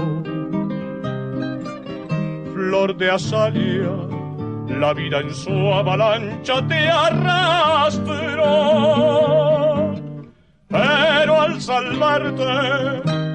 [2.53, 3.91] Flor de azalia,
[4.69, 8.05] la vida en su avalancha te arrastró.
[10.69, 12.45] Pero al salvarte,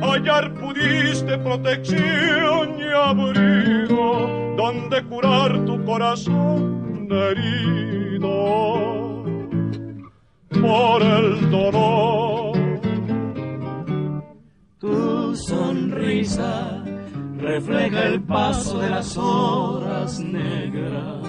[0.02, 8.84] hallar pudiste protección y abrigo, donde curar tu corazón herido
[10.62, 12.33] por el dolor.
[15.36, 16.84] Sonrisa
[17.38, 21.28] refleja el paso de las horas negras.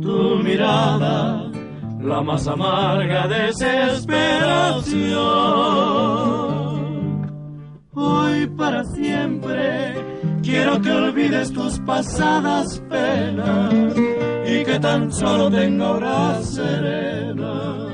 [0.00, 1.50] Tu mirada,
[2.00, 5.14] la más amarga desesperación.
[7.94, 9.94] Hoy para siempre
[10.42, 13.74] quiero que olvides tus pasadas penas
[14.46, 17.93] y que tan solo tenga hora serena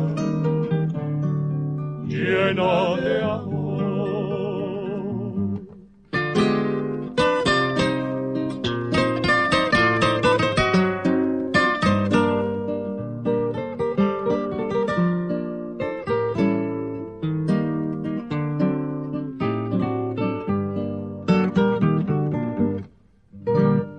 [2.21, 3.81] llena de amor.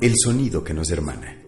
[0.00, 1.41] el sonido que nos hermana.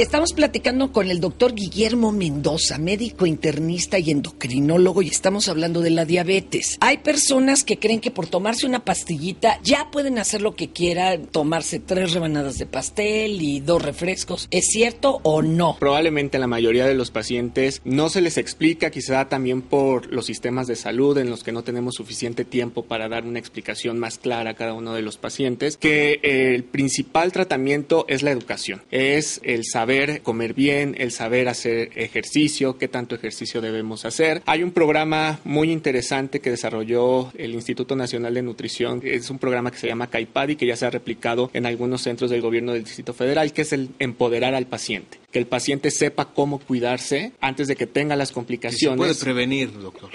[0.00, 5.90] Estamos platicando con el doctor Guillermo Mendoza, médico internista y endocrinólogo, y estamos hablando de
[5.90, 6.78] la diabetes.
[6.80, 11.26] Hay personas que creen que por tomarse una pastillita ya pueden hacer lo que quieran,
[11.26, 14.48] tomarse tres rebanadas de pastel y dos refrescos.
[14.50, 15.76] ¿Es cierto o no?
[15.78, 20.66] Probablemente la mayoría de los pacientes no se les explica, quizá también por los sistemas
[20.66, 24.52] de salud en los que no tenemos suficiente tiempo para dar una explicación más clara
[24.52, 29.66] a cada uno de los pacientes, que el principal tratamiento es la educación, es el
[29.66, 34.40] saber saber comer bien, el saber hacer ejercicio, qué tanto ejercicio debemos hacer.
[34.46, 39.72] Hay un programa muy interesante que desarrolló el Instituto Nacional de Nutrición, es un programa
[39.72, 42.84] que se llama CAIPADI, que ya se ha replicado en algunos centros del gobierno del
[42.84, 47.68] Distrito Federal, que es el empoderar al paciente que el paciente sepa cómo cuidarse antes
[47.68, 48.94] de que tenga las complicaciones.
[48.94, 50.10] Se puede prevenir, doctor.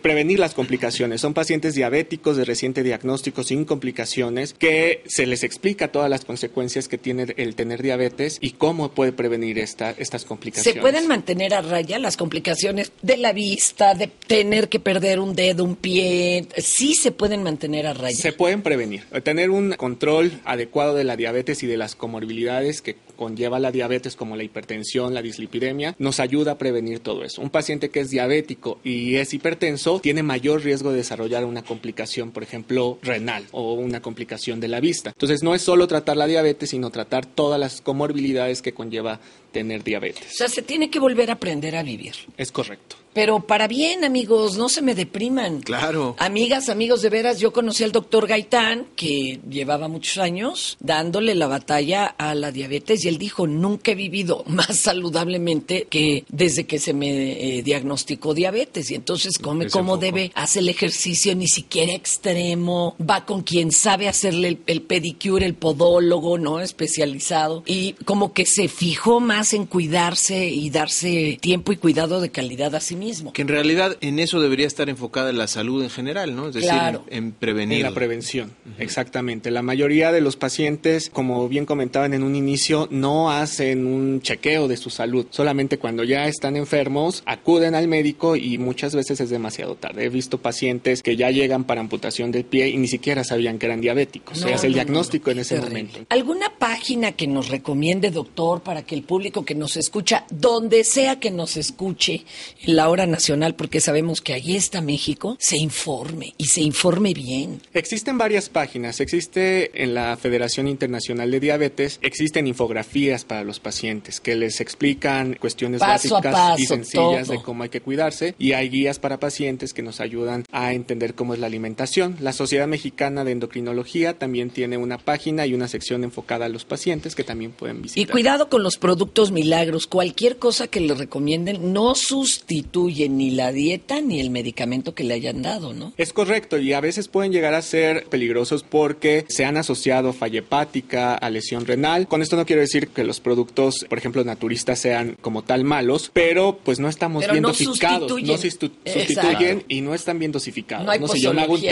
[0.00, 1.20] Prevenir las complicaciones.
[1.20, 6.88] Son pacientes diabéticos de reciente diagnóstico sin complicaciones que se les explica todas las consecuencias
[6.88, 10.74] que tiene el tener diabetes y cómo puede prevenir esta, estas complicaciones.
[10.74, 15.34] ¿Se pueden mantener a raya las complicaciones de la vista, de tener que perder un
[15.34, 16.46] dedo, un pie?
[16.58, 18.16] Sí se pueden mantener a raya.
[18.16, 19.04] Se pueden prevenir.
[19.22, 24.16] Tener un control adecuado de la diabetes y de las comorbilidades que conlleva la diabetes
[24.16, 27.42] como la hipertensión, la dislipidemia, nos ayuda a prevenir todo eso.
[27.42, 32.30] Un paciente que es diabético y es hipertenso tiene mayor riesgo de desarrollar una complicación,
[32.30, 35.10] por ejemplo, renal o una complicación de la vista.
[35.10, 39.18] Entonces no es solo tratar la diabetes, sino tratar todas las comorbilidades que conlleva 对吧。
[39.50, 40.32] Tener diabetes.
[40.32, 42.14] O sea, se tiene que volver a aprender a vivir.
[42.36, 42.96] Es correcto.
[43.12, 45.62] Pero para bien, amigos, no se me depriman.
[45.62, 46.14] Claro.
[46.18, 51.48] Amigas, amigos, de veras, yo conocí al doctor Gaitán, que llevaba muchos años dándole la
[51.48, 56.78] batalla a la diabetes, y él dijo, nunca he vivido más saludablemente que desde que
[56.78, 58.90] se me eh, diagnosticó diabetes.
[58.92, 64.08] Y entonces come como debe, hace el ejercicio, ni siquiera extremo, va con quien sabe
[64.08, 66.60] hacerle el, el pedicure, el podólogo, ¿no?
[66.60, 67.64] Especializado.
[67.66, 72.74] Y como que se fijó más en cuidarse y darse tiempo y cuidado de calidad
[72.74, 73.32] a sí mismo.
[73.32, 76.48] Que en realidad en eso debería estar enfocada la salud en general, ¿no?
[76.48, 77.04] Es decir, Claro.
[77.08, 77.78] en, en prevenir.
[77.78, 79.50] En la prevención, exactamente.
[79.50, 84.66] La mayoría de los pacientes, como bien comentaban en un inicio, no hacen un chequeo
[84.68, 85.26] de su salud.
[85.30, 90.04] Solamente cuando ya están enfermos, acuden al médico y muchas veces es demasiado tarde.
[90.04, 93.66] He visto pacientes que ya llegan para amputación del pie y ni siquiera sabían que
[93.66, 94.40] eran diabéticos.
[94.40, 95.82] No, Se hace el no, no, diagnóstico en ese Terrible.
[95.82, 96.00] momento.
[96.08, 101.20] ¿Alguna página que nos recomiende, doctor, para que el público que nos escucha, donde sea
[101.20, 102.24] que nos escuche,
[102.62, 107.14] en la hora nacional, porque sabemos que ahí está México, se informe y se informe
[107.14, 107.60] bien?
[107.72, 109.00] Existen varias páginas.
[109.00, 115.34] Existe en la Federación Internacional de Diabetes, existen infografías para los pacientes que les explican
[115.40, 117.36] cuestiones Paso básicas y sencillas todo.
[117.38, 118.34] de cómo hay que cuidarse.
[118.38, 122.16] Y hay guías para pacientes que nos ayudan a entender cómo es la alimentación.
[122.20, 126.64] La Sociedad Mexicana de Endocrinología también tiene una página y una sección enfocada a los
[126.64, 128.10] pacientes que también pueden Y visitar.
[128.10, 129.86] cuidado con los productos milagros.
[129.86, 135.14] Cualquier cosa que le recomienden no sustituye ni la dieta ni el medicamento que le
[135.14, 135.92] hayan dado, ¿no?
[135.96, 140.12] Es correcto y a veces pueden llegar a ser peligrosos porque se han asociado a
[140.12, 142.08] falla hepática, a lesión renal.
[142.08, 146.10] Con esto no quiero decir que los productos, por ejemplo, naturistas sean como tal malos,
[146.12, 148.26] pero pues no estamos Pero bien no dosificados, sustituyen.
[148.26, 149.14] no sustitu- Exacto.
[149.22, 150.86] sustituyen y no están bien dosificados.
[150.86, 151.62] No hay si yo me hago un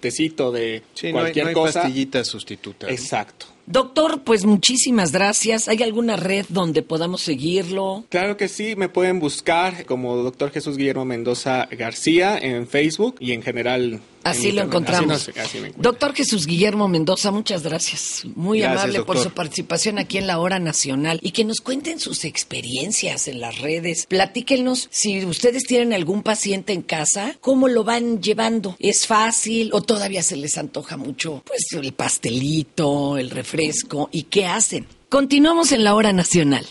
[0.00, 1.82] tecito de Sí, no hay, cualquier no hay cosa.
[1.82, 2.88] pastillitas sustitutas.
[2.88, 2.94] ¿no?
[2.94, 3.46] Exacto.
[3.66, 5.68] Doctor, pues muchísimas gracias.
[5.68, 8.04] ¿Hay alguna red donde podamos seguirlo?
[8.10, 13.32] Claro que sí, me pueden buscar como doctor Jesús Guillermo Mendoza García en Facebook y
[13.32, 14.00] en general.
[14.24, 14.90] Así en lo Internet.
[14.90, 15.22] encontramos.
[15.28, 15.82] Así, no- así me encuentran.
[15.82, 18.22] Doctor Jesús Guillermo Mendoza, muchas gracias.
[18.34, 22.00] Muy Gracias, amable por su participación aquí en la Hora Nacional y que nos cuenten
[22.00, 24.06] sus experiencias en las redes.
[24.06, 28.76] Platíquenos si ustedes tienen algún paciente en casa, ¿cómo lo van llevando?
[28.78, 31.42] ¿Es fácil o todavía se les antoja mucho?
[31.46, 34.86] Pues el pastelito, el refresco y qué hacen.
[35.08, 36.66] Continuamos en la Hora Nacional.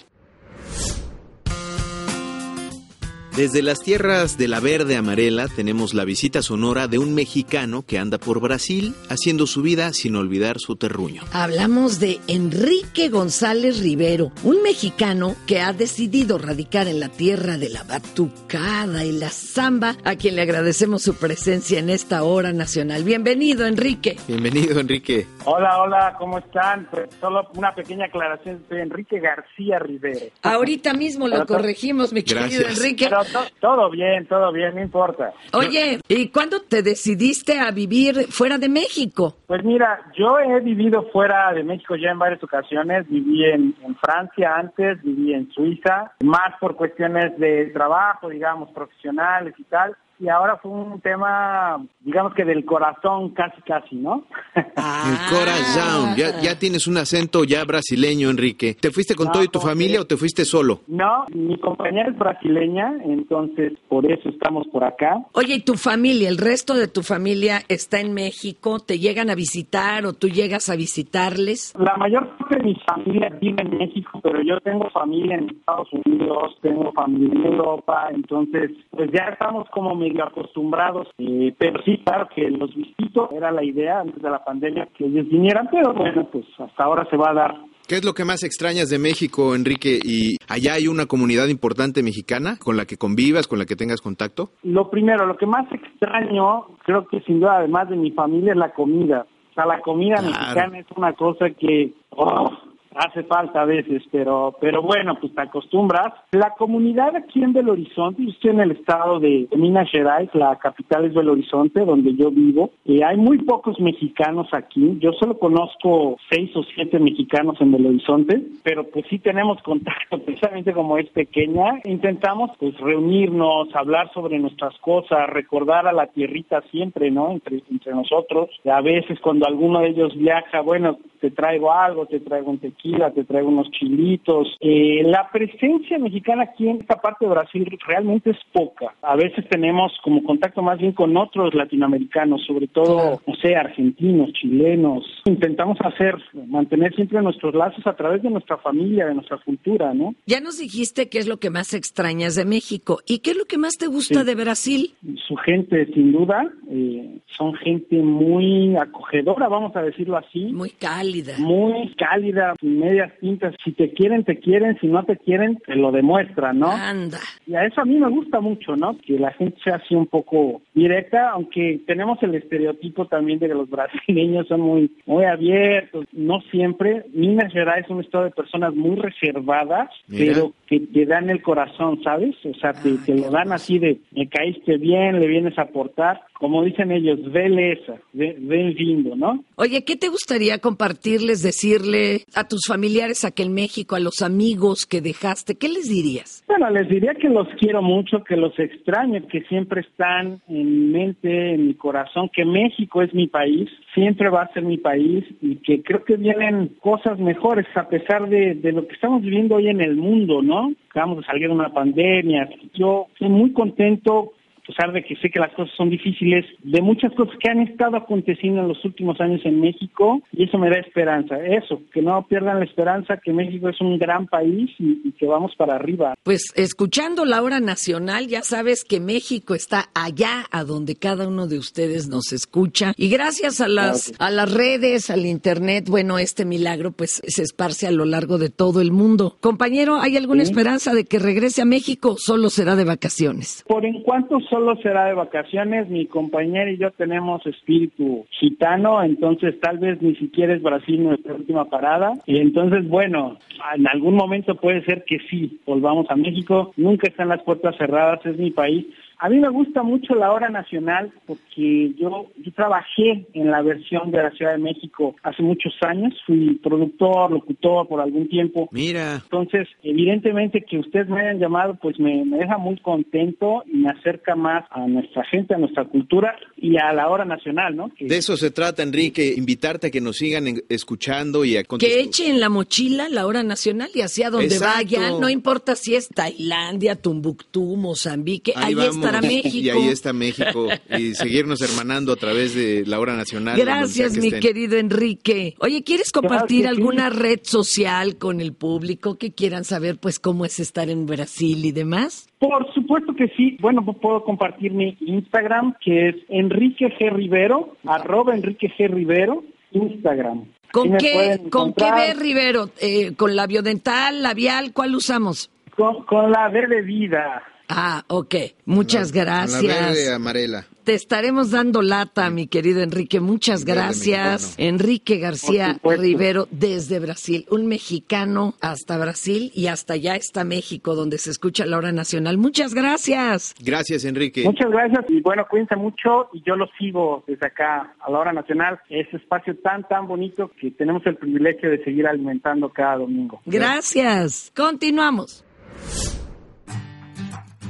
[3.35, 7.97] Desde las tierras de la verde amarela tenemos la visita sonora de un mexicano que
[7.97, 11.23] anda por Brasil haciendo su vida sin olvidar su terruño.
[11.33, 17.69] Hablamos de Enrique González Rivero, un mexicano que ha decidido radicar en la tierra de
[17.69, 23.03] la batucada y la samba, a quien le agradecemos su presencia en esta hora nacional.
[23.03, 24.15] Bienvenido, Enrique.
[24.27, 25.25] Bienvenido, Enrique.
[25.45, 26.87] Hola, hola, ¿cómo están?
[26.91, 30.27] Pues solo una pequeña aclaración, soy Enrique García Rivero.
[30.43, 32.77] Ahorita mismo lo corregimos, mi querido Gracias.
[32.77, 33.05] Enrique.
[33.09, 35.31] Pero to- todo bien, todo bien, no importa.
[35.53, 39.37] Oye, ¿y cuándo te decidiste a vivir fuera de México?
[39.47, 43.95] Pues mira, yo he vivido fuera de México ya en varias ocasiones, viví en, en
[43.97, 49.95] Francia antes, viví en Suiza, más por cuestiones de trabajo, digamos, profesionales y tal.
[50.23, 54.23] Y ahora fue un tema, digamos que del corazón casi, casi, ¿no?
[54.55, 56.15] El corazón.
[56.15, 58.73] Ya, ya tienes un acento ya brasileño, Enrique.
[58.73, 60.79] ¿Te fuiste con No, todo y tu ¿cómo familia o te fuiste solo?
[60.87, 65.17] No, mi compañera es brasileña, entonces por eso estamos por acá.
[65.33, 68.79] Oye, ¿y tu familia, el resto de tu familia está en México?
[68.79, 71.73] ¿Te llegan a visitar o tú llegas a visitarles?
[71.77, 75.89] La mayor parte de mi familia vive en México, pero yo tengo familia en Estados
[76.05, 82.01] Unidos, tengo familia en Europa, entonces pues ya estamos como medio acostumbrados, eh, pero sí,
[82.05, 85.93] claro que los visito, era la idea antes de la pandemia que ellos vinieran, pero
[85.93, 87.55] bueno, pues hasta ahora se va a dar
[87.87, 89.99] ¿Qué es lo que más extrañas de México, Enrique?
[90.01, 93.99] ¿Y allá hay una comunidad importante mexicana con la que convivas, con la que tengas
[93.99, 94.51] contacto?
[94.63, 98.57] Lo primero, lo que más extraño, creo que sin duda, además de mi familia, es
[98.57, 99.25] la comida.
[99.51, 101.93] O sea, la comida mexicana es una cosa que...
[102.11, 102.49] oh,
[102.95, 106.13] hace falta a veces, pero pero bueno, pues te acostumbras.
[106.31, 110.57] La comunidad aquí en Belo Horizonte, yo estoy en el estado de Minas Gerais, la
[110.57, 114.97] capital es Belo Horizonte, donde yo vivo, y hay muy pocos mexicanos aquí.
[114.99, 120.19] Yo solo conozco seis o siete mexicanos en Belo Horizonte, pero pues sí tenemos contacto,
[120.19, 121.79] precisamente como es pequeña.
[121.85, 127.31] Intentamos pues reunirnos, hablar sobre nuestras cosas, recordar a la tierrita siempre, ¿no?
[127.31, 128.49] Entre, entre nosotros.
[128.65, 132.82] A veces cuando alguno de ellos viaja, bueno, te traigo algo, te traigo un tequila,
[133.13, 134.57] te traigo unos chilitos.
[134.59, 138.93] Eh, la presencia mexicana aquí en esta parte de Brasil realmente es poca.
[139.01, 144.33] A veces tenemos como contacto más bien con otros latinoamericanos, sobre todo, no sé, argentinos,
[144.33, 145.05] chilenos.
[145.25, 146.15] Intentamos hacer,
[146.47, 150.13] mantener siempre nuestros lazos a través de nuestra familia, de nuestra cultura, ¿no?
[150.25, 152.99] Ya nos dijiste qué es lo que más extrañas de México.
[153.07, 154.25] ¿Y qué es lo que más te gusta Sí.
[154.25, 154.93] de Brasil?
[155.27, 160.45] Su gente, sin duda, eh, son gente muy acogedora, vamos a decirlo así.
[160.53, 161.33] Muy cálida.
[161.39, 163.55] Muy cálida, medias tintas.
[163.63, 164.77] Si te quieren, te quieren.
[164.79, 166.71] Si no te quieren, te lo demuestran, ¿no?
[166.71, 167.19] Anda.
[167.45, 168.97] Y a eso a mí me gusta mucho, ¿no?
[169.05, 173.53] Que la gente sea así un poco directa, aunque tenemos el estereotipo también de que
[173.53, 176.05] los brasileños son muy, muy abiertos.
[176.11, 177.05] No siempre.
[177.13, 180.33] Minas Gerais es un estado de personas muy reservadas, Mira.
[180.33, 182.35] pero que te dan el corazón, ¿sabes?
[182.45, 186.21] O sea, te, te lo dan así de, me caíste bien, le vienes a aportar.
[186.33, 189.43] Como dicen ellos, beleza, ven vindo, ¿no?
[189.55, 194.85] Oye, ¿qué te gustaría compartirles, decirle a tus familiares aquí en México, a los amigos
[194.85, 195.55] que dejaste?
[195.55, 196.43] ¿Qué les dirías?
[196.47, 200.91] Bueno, les diría que los quiero mucho, que los extraño, que siempre están en mi
[200.91, 205.23] mente, en mi corazón, que México es mi país, siempre va a ser mi país
[205.41, 209.55] y que creo que vienen cosas mejores a pesar de, de lo que estamos viviendo
[209.55, 210.73] hoy en el mundo, ¿no?
[210.89, 212.49] Acabamos de salir de una pandemia.
[212.73, 214.33] Yo estoy muy contento
[214.63, 217.59] a pesar de que sé que las cosas son difíciles, de muchas cosas que han
[217.59, 221.35] estado aconteciendo en los últimos años en México, y eso me da esperanza.
[221.45, 225.25] Eso, que no pierdan la esperanza, que México es un gran país y, y que
[225.25, 226.13] vamos para arriba.
[226.23, 231.47] Pues escuchando la hora nacional, ya sabes que México está allá a donde cada uno
[231.47, 232.93] de ustedes nos escucha.
[232.95, 237.87] Y gracias a las, a las redes, al internet, bueno, este milagro pues se esparce
[237.87, 239.37] a lo largo de todo el mundo.
[239.41, 240.51] Compañero, ¿hay alguna Sí.
[240.51, 243.63] esperanza de que regrese a México solo será de vacaciones?
[243.67, 249.59] Por en cuanto solo será de vacaciones, mi compañera y yo tenemos espíritu gitano, entonces
[249.59, 252.11] tal vez ni siquiera es Brasil nuestra última parada.
[252.27, 253.39] Y entonces, bueno,
[253.75, 256.71] en algún momento puede ser que sí, volvamos a México.
[256.77, 258.85] Nunca están las puertas cerradas, es mi país.
[259.19, 264.11] A mí me gusta mucho la hora nacional porque yo, yo trabajé en la versión
[264.11, 268.67] de la Ciudad de México hace muchos años, fui productor, locutor por algún tiempo.
[268.71, 269.15] Mira.
[269.23, 273.89] Entonces, evidentemente que ustedes me hayan llamado, pues me, me deja muy contento y me
[273.91, 277.89] acerca más a nuestra gente, a nuestra cultura y a la hora nacional, ¿no?
[277.93, 281.63] Que- De eso se trata, Enrique, invitarte a que nos sigan en- escuchando y a
[281.63, 284.75] Que eche en la mochila la hora nacional y hacia donde Exacto.
[284.77, 289.57] vayan, no importa si es Tailandia, Tumbuctú, Mozambique, ahí, vamos, estará México.
[289.57, 290.67] Y ahí está México.
[290.97, 293.57] Y seguirnos hermanando a través de la hora nacional.
[293.59, 294.41] Gracias, que mi estén.
[294.41, 295.55] querido Enrique.
[295.59, 296.81] Oye, ¿quieres compartir Claro que sí.
[296.81, 301.65] alguna red social con el público que quieran saber, pues, cómo es estar en Brasil
[301.65, 302.27] y demás?
[302.39, 303.57] Por supuesto que sí.
[303.61, 307.11] Bueno, pues puedo compartir mi Instagram, que es Enrique G.
[307.13, 308.89] Rivero, arroba Enrique G.
[308.89, 310.45] Rivero, Instagram.
[310.71, 312.69] ¿Con qué, ¿con qué ve, Rivero?
[312.81, 314.73] Eh, ¿Con labiodental, labial?
[314.73, 315.51] ¿Cuál usamos?
[315.77, 317.43] Con, con la B de vida.
[317.69, 318.35] Ah, ok.
[318.65, 319.63] Muchas gracias.
[319.63, 320.65] verde amarela.
[320.83, 323.21] Te estaremos dando lata, mi querido Enrique.
[323.21, 324.55] Muchas Verde gracias.
[324.57, 325.79] Enrique García.
[325.81, 331.65] Rivero desde Brasil, un mexicano hasta Brasil y hasta allá está México, donde se escucha
[331.65, 332.37] la hora nacional.
[332.37, 333.55] Muchas gracias.
[333.63, 334.43] Gracias, Enrique.
[334.43, 338.33] Muchas gracias y bueno, cuídense mucho y yo lo sigo desde acá a la hora
[338.33, 343.41] nacional, ese espacio tan, tan bonito que tenemos el privilegio de seguir alimentando cada domingo.
[343.45, 344.51] Gracias.
[344.53, 345.45] Continuamos.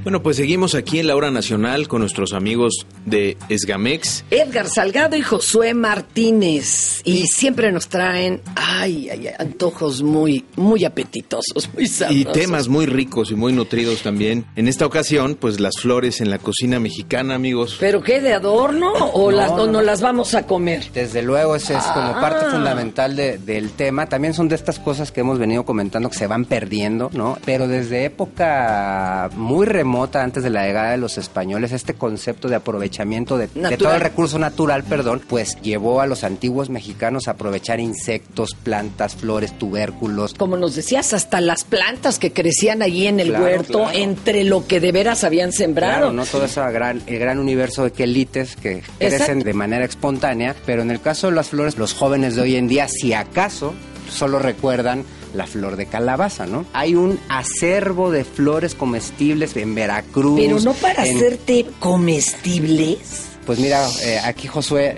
[0.04, 4.26] Bueno, pues seguimos aquí en la hora nacional con nuestros amigos de Esgamex.
[4.32, 7.02] Edgar Salgado y Josué Martínez.
[7.06, 12.22] Y siempre nos traen, ay, ay, antojos muy, muy apetitosos, muy sabrosos.
[12.22, 14.46] Y temas muy ricos y muy nutridos también.
[14.58, 17.78] En esta ocasión, pues las flores en la cocina mexicana, amigos.
[17.80, 20.84] ¿Pero qué, de adorno o, las, o no las vamos a comer?
[20.94, 22.20] Desde luego, ese es como Ah.
[22.20, 24.08] parte fundamental de- del tema.
[24.08, 27.38] También son de estas cosas que hemos venido comentando que se van perdiendo, ¿no?
[27.46, 32.48] Pero desde época muy remota remota, antes de la llegada de los españoles, este concepto
[32.48, 37.32] de aprovechamiento de, todo el recurso natural, perdón, pues llevó a los antiguos mexicanos a
[37.32, 40.34] aprovechar insectos, plantas, flores, tubérculos.
[40.34, 43.98] Como nos decías, hasta las plantas que crecían allí en el Claro, huerto, claro.
[44.00, 45.94] entre lo que de veras habían sembrado.
[45.94, 49.44] Claro, no todo ese gran, el gran universo de quelites que crecen Exacto.
[49.46, 52.68] de manera espontánea, pero en el caso de las flores, los jóvenes de hoy en
[52.68, 53.76] día, si acaso,
[54.10, 55.04] solo recuerdan
[55.34, 56.66] la flor de calabaza, ¿no?
[56.74, 60.40] Hay un acervo de flores comestibles en Veracruz.
[60.40, 63.30] Pero no para en- hacerte comestibles.
[63.46, 64.98] Pues mira, eh, aquí Josué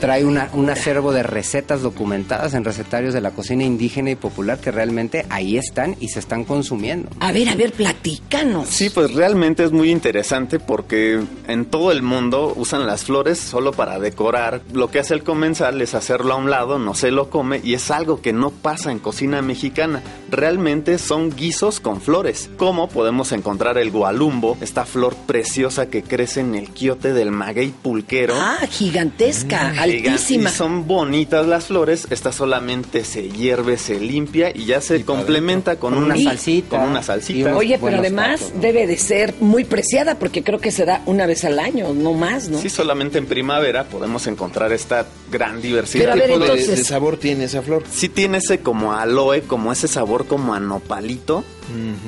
[0.00, 4.58] trae una, un acervo de recetas documentadas en recetarios de la cocina indígena y popular
[4.58, 7.08] que realmente ahí están y se están consumiendo.
[7.20, 7.72] A ver, a ver,
[8.06, 8.68] platícanos.
[8.68, 13.72] Sí, pues realmente es muy interesante porque en todo el mundo usan las flores solo
[13.72, 14.60] para decorar.
[14.72, 17.74] Lo que hace el comensal es hacerlo a un lado, no se lo come y
[17.74, 20.02] es algo que no pasa en cocina mexicana.
[20.30, 22.50] Realmente son guisos con flores.
[22.56, 27.70] Como podemos encontrar el gualumbo, esta flor preciosa que crece en el quiote del maguey
[27.70, 28.34] pulquero.
[28.36, 30.50] Ah, gigantesca, Mm, altísima.
[30.50, 32.06] Y son bonitas las flores.
[32.10, 36.78] Esta solamente se hierve, se limpia y ya se complementa con, Con una salsita.
[36.78, 37.56] Con una salsita.
[37.56, 41.44] Oye, pero además debe de ser muy preciada porque creo que se da una vez
[41.44, 42.58] al año, no más, ¿no?
[42.58, 46.02] Sí, solamente en primavera podemos encontrar esta gran diversidad.
[46.04, 47.82] Pero a ver, ¿Qué tipo de- entonces- de sabor tiene esa flor?
[47.90, 51.44] Sí tiene ese como aloe, como ese sabor como a nopalito.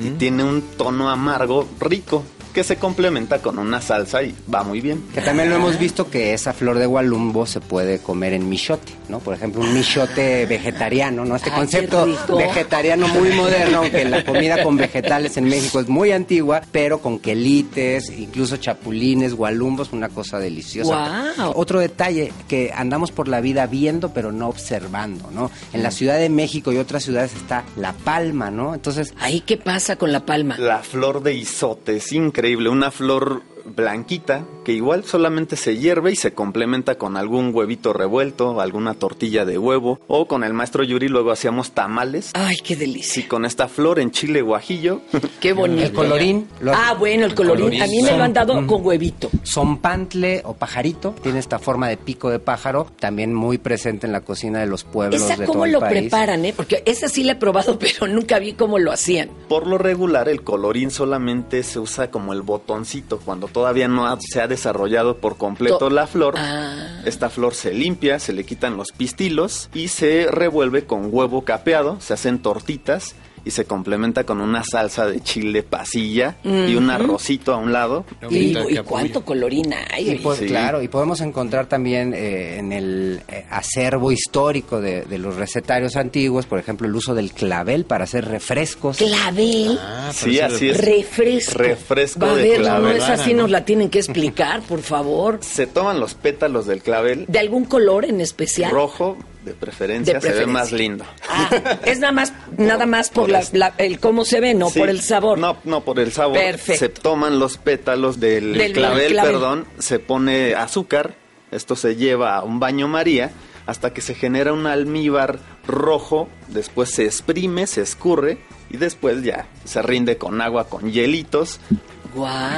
[0.05, 2.23] Y tiene un tono amargo rico
[2.59, 5.01] que se complementa con una salsa y va muy bien.
[5.13, 8.91] Que también lo hemos visto que esa flor de gualumbo se puede comer en michote,
[9.07, 9.19] ¿no?
[9.19, 11.37] Por ejemplo, un michote vegetariano, ¿no?
[11.37, 12.05] Este Ay, concepto
[12.35, 17.19] vegetariano muy moderno, aunque la comida con vegetales en México es muy antigua, pero con
[17.19, 21.33] quelites, incluso chapulines, gualumbos, una cosa deliciosa.
[21.37, 21.53] Guau.
[21.55, 25.49] Otro detalle que andamos por la vida viendo pero no observando, ¿no?
[25.71, 28.73] En la Ciudad de México y otras ciudades está la palma, ¿no?
[28.73, 30.57] Entonces, Ahí, ¿qué pasa con la palma?
[30.57, 36.15] La flor de isote es increíble, una flor blanquita que igual solamente se hierve y
[36.15, 41.07] se complementa con algún huevito revuelto, alguna tortilla de huevo o con el maestro Yuri
[41.07, 42.31] luego hacíamos tamales.
[42.33, 43.21] Ay, qué delicia.
[43.23, 45.01] Y con esta flor en chile guajillo.
[45.39, 45.83] Qué bonito.
[45.83, 46.47] el colorín.
[46.61, 47.81] lo- Ah, bueno, el colorín.
[47.81, 49.29] A mí me lo han dado con huevito.
[49.45, 54.21] Zompantle o pajarito tiene esta forma de pico de pájaro, también muy presente en la
[54.21, 55.99] cocina de los pueblos ¿Esa de cómo todo el lo país.
[56.01, 56.53] preparan, eh?
[56.55, 59.29] Porque esa sí la he probado, pero nunca vi cómo lo hacían.
[59.47, 64.17] Por lo regular el colorín solamente se usa como el botoncito cuando todavía no ha-
[64.21, 66.35] se ha desarrollado por completo To- la flor.
[66.37, 67.01] Ah.
[67.05, 71.99] Esta flor se limpia, se le quitan los pistilos y se revuelve con huevo capeado,
[71.99, 77.53] se hacen tortitas y se complementa con una salsa de chile pasilla y un arrocito
[77.53, 78.05] a un lado.
[78.29, 80.11] ¿Y, y cuánto colorín hay?
[80.11, 80.47] Y pues, Sí.
[80.47, 85.95] Claro, y podemos encontrar también eh, en el eh, acervo histórico de, de los recetarios
[85.95, 88.97] antiguos, por ejemplo, el uso del clavel para hacer refrescos.
[88.97, 89.77] Clavel.
[90.13, 90.77] Sí, así es.
[90.83, 91.57] Refresco.
[91.59, 92.97] Refresco Va a de ver, no, clavel.
[92.97, 95.39] esa sí nos la tienen que explicar, por favor.
[95.41, 98.71] Se toman los pétalos del clavel ¿De algún color en especial?
[98.71, 101.05] rojo, de preferencia, De se ve más lindo.
[101.29, 104.79] Ah, es nada más, nada más por, la- la- el cómo se ve, no Sí,
[104.79, 105.37] por el sabor.
[105.39, 106.37] No, no por el sabor.
[106.37, 106.79] Perfecto.
[106.79, 109.31] Se toman los pétalos del, Del clavel, clavel.
[109.31, 111.15] perdón, se pone azúcar,
[111.51, 113.31] esto se lleva a un baño María
[113.65, 118.39] hasta que se genera un almíbar rojo, después se exprime, se escurre
[118.71, 121.59] y después ya se rinde con agua con hielitos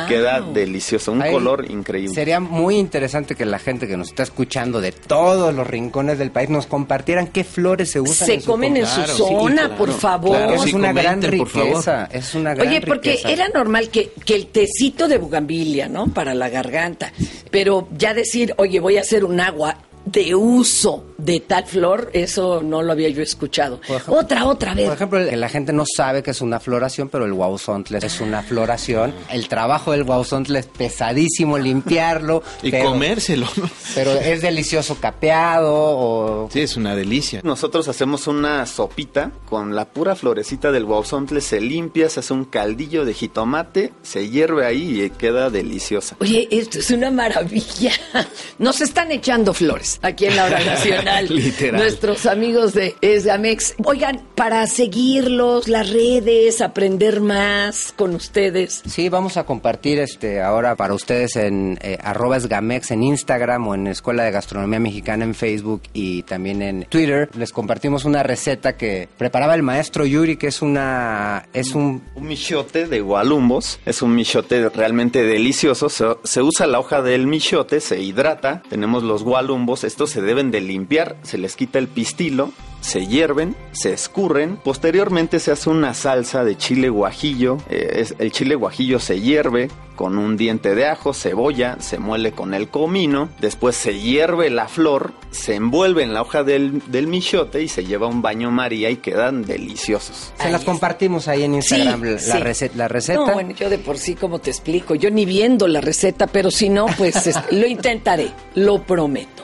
[0.07, 2.13] Queda delicioso, un color increíble.
[2.13, 6.31] Sería muy interesante que la gente que nos está escuchando de todos los rincones del
[6.31, 8.27] país nos compartieran qué flores se usan.
[8.27, 9.75] Se en su comen en su Claro, sí, zona, claro.
[9.75, 10.37] por favor.
[10.37, 11.67] Claro, es Sí, una gran comenten, por favor.
[11.69, 12.05] riqueza.
[12.11, 13.31] Es una gran Oye, porque riqueza.
[13.31, 16.07] era normal que, que el tecito de bugambilia, ¿no?
[16.07, 17.11] Para la garganta.
[17.49, 22.61] Pero ya decir, oye, voy a hacer un agua de uso de tal flor, eso
[22.63, 23.79] no lo había yo escuchado.
[24.07, 24.85] otra, otra vez.
[24.85, 28.19] Por ejemplo, el- la gente no sabe que es una floración, pero el guauzontle es
[28.21, 29.13] una floración.
[29.29, 32.41] El trabajo del guauzontle es pesadísimo, limpiarlo.
[32.63, 33.47] Y pero- comérselo.
[33.93, 36.49] Pero es delicioso capeado o...
[36.51, 37.41] Sí, es una delicia.
[37.43, 42.45] Nosotros hacemos una sopita con la pura florecita del guauzontle, se limpia, se hace un
[42.45, 46.15] caldillo de jitomate, se hierve ahí y queda deliciosa.
[46.19, 47.91] Oye, esto es una maravilla.
[48.57, 51.27] Nos están echando flores aquí en la hora nacional.
[51.29, 51.81] Literal.
[51.81, 53.75] Nuestros amigos de Esgamex.
[53.83, 58.81] Oigan, para seguirlos, las redes, aprender más con ustedes.
[58.87, 63.75] Sí, vamos a compartir este ahora para ustedes en eh, arroba esgamex en Instagram o
[63.75, 67.29] en Escuela de Gastronomía Mexicana en Facebook y también en Twitter.
[67.37, 72.27] Les compartimos una receta que preparaba el maestro Yuri, que es una es un Un
[72.27, 77.79] michote de gualumbos, es un michote realmente delicioso, se, se usa la hoja del michote,
[77.79, 82.51] se hidrata, tenemos los gualumbos, estos se deben de limpiar, se les quita el pistilo
[82.81, 88.31] se hierven, se escurren, posteriormente se hace una salsa de chile guajillo, eh, es- el
[88.31, 93.29] chile guajillo se hierve con un diente de ajo, cebolla, se muele con el comino,
[93.39, 97.85] después se hierve la flor, se envuelve en la hoja del, del michote y se
[97.85, 100.33] lleva un baño María y quedan deliciosos.
[100.41, 102.31] Se las compartimos ahí en Instagram, la, sí.
[102.39, 103.19] receta, la receta.
[103.27, 106.49] No, bueno, yo de por sí, como te explico, yo ni viendo la receta, pero
[106.49, 109.43] si no, pues este, lo intentaré, lo prometo.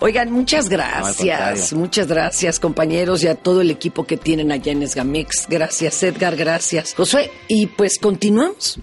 [0.00, 4.82] Oigan, muchas gracias, muchas gracias compañeros y a todo el equipo que tienen allá en
[4.82, 5.46] Esgamix.
[5.48, 7.30] Gracias Edgar, gracias Josué.
[7.48, 8.78] Y pues continuamos.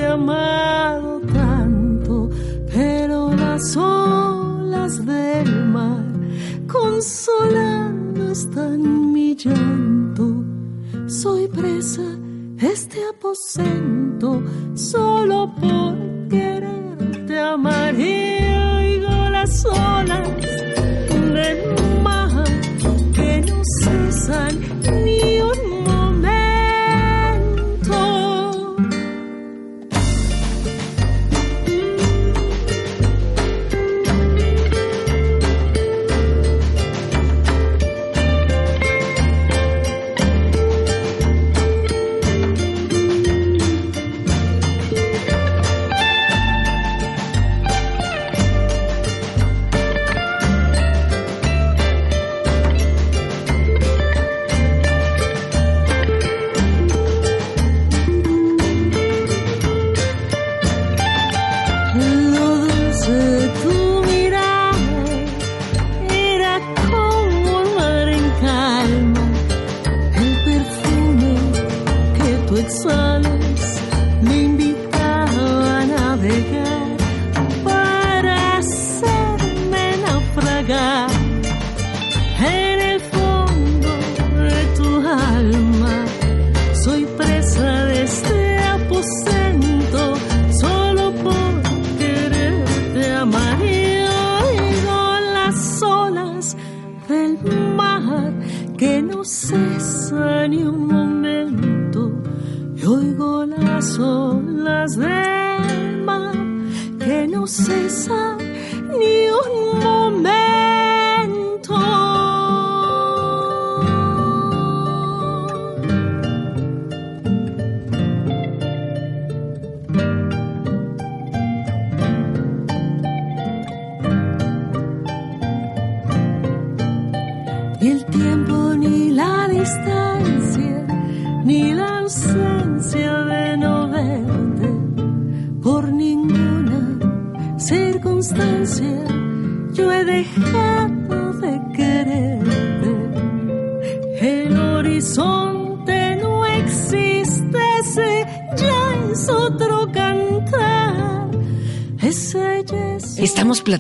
[0.02, 2.30] Haberte amado tanto,
[2.72, 6.04] pero las olas del mar
[6.66, 10.44] consolando están mi llanto.
[11.06, 14.42] Soy presa de este aposento
[14.74, 15.96] solo por
[16.28, 18.38] quererte amar y
[18.78, 20.28] oigo las olas
[21.34, 22.44] del mar
[23.14, 24.58] que no cesan
[25.04, 25.61] ni un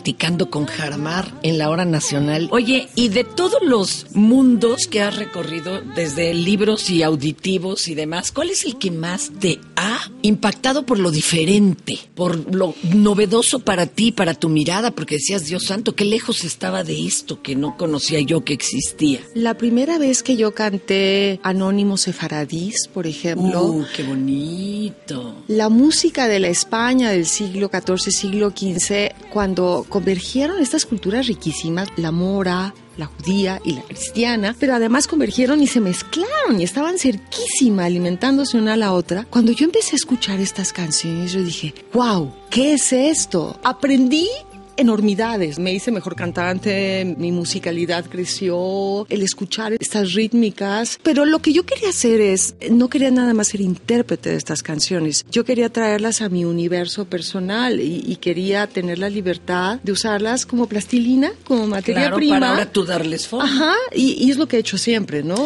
[0.02, 2.48] platicando con Jaramar en la hora nacional.
[2.50, 8.32] Oye, y de todos los mundos que has recorrido, desde libros y auditivos y demás,
[8.32, 13.86] ¿cuál es el que más te ha impactado por lo diferente, por lo novedoso para
[13.86, 14.92] ti, para tu mirada?
[14.92, 19.20] Porque decías, Dios santo, qué lejos estaba de esto que no conocía yo que existía.
[19.34, 25.44] La primera vez que yo canté Anónimo Sefaradís, por ejemplo, ¡Uh, qué bonito!
[25.48, 31.88] la música de la España del siglo XIV, siglo XV, cuando convergieron estas culturas riquísimas,
[31.96, 36.98] la mora, la judía y la cristiana, pero además convergieron y se mezclaron y estaban
[36.98, 39.26] cerquísima, alimentándose una a la otra.
[39.30, 43.58] Cuando yo empecé a escuchar estas canciones, yo dije, wow, ¿qué es esto?
[43.62, 44.28] Aprendí
[44.76, 45.58] enormidades.
[45.58, 50.98] Me hice mejor cantante, mi musicalidad creció, el escuchar estas rítmicas.
[51.02, 54.62] Pero lo que yo quería hacer es, no quería nada más ser intérprete de estas
[54.62, 55.24] canciones.
[55.30, 60.46] Yo quería traerlas a mi universo personal y, y quería tener la libertad de usarlas
[60.46, 62.36] como plastilina, como materia Claro, prima.
[62.40, 63.44] para ahora tú darles forma.
[63.44, 65.36] Ajá, y, y es lo que he hecho siempre, ¿no?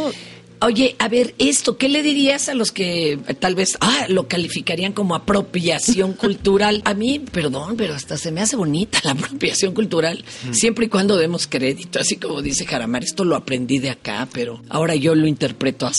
[0.60, 4.92] Oye, a ver, esto, ¿qué le dirías a los que tal vez ah, lo calificarían
[4.92, 6.82] como apropiación cultural?
[6.84, 11.16] A mí, perdón, pero hasta se me hace bonita la apropiación cultural, siempre y cuando
[11.16, 15.26] demos crédito, así como dice Jaramar, esto lo aprendí de acá, pero ahora yo lo
[15.26, 15.92] interpreto a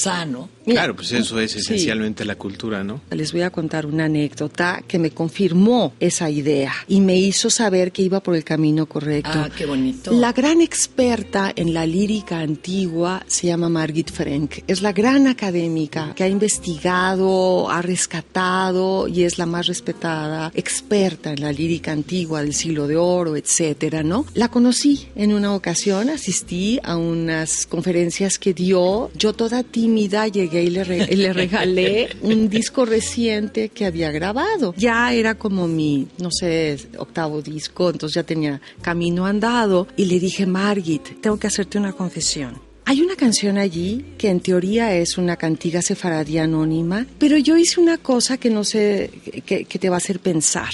[0.74, 0.80] sano.
[0.80, 3.02] Claro, pues eso es esencialmente la cultura, ¿no?
[3.12, 7.92] Les voy a contar una anécdota que me confirmó esa idea y me hizo saber
[7.92, 9.32] que iba por el camino correcto.
[9.34, 10.12] Ah, qué bonito.
[10.12, 14.60] La gran experta en la lírica antigua se llama Margit Frank.
[14.68, 21.32] Es la gran académica que ha investigado, ha rescatado y es la más respetada experta
[21.32, 24.26] en la lírica antigua del siglo de oro, etcétera, ¿no?
[24.34, 29.12] La conocí en una ocasión, asistí a unas conferencias que dio.
[29.16, 34.74] Yo toda tímida llegué y le, re- le regalé un disco reciente que había grabado.
[34.78, 40.20] Ya era como mi, no sé, octavo disco, entonces ya tenía camino andado y le
[40.20, 42.60] dije, Margit, tengo que hacerte una confesión.
[42.86, 47.82] Hay una canción allí que en teoría es una cantiga sefaradí anónima, pero yo hice
[47.82, 49.12] una cosa que no sé,
[49.46, 50.70] que, que te va a hacer pensar.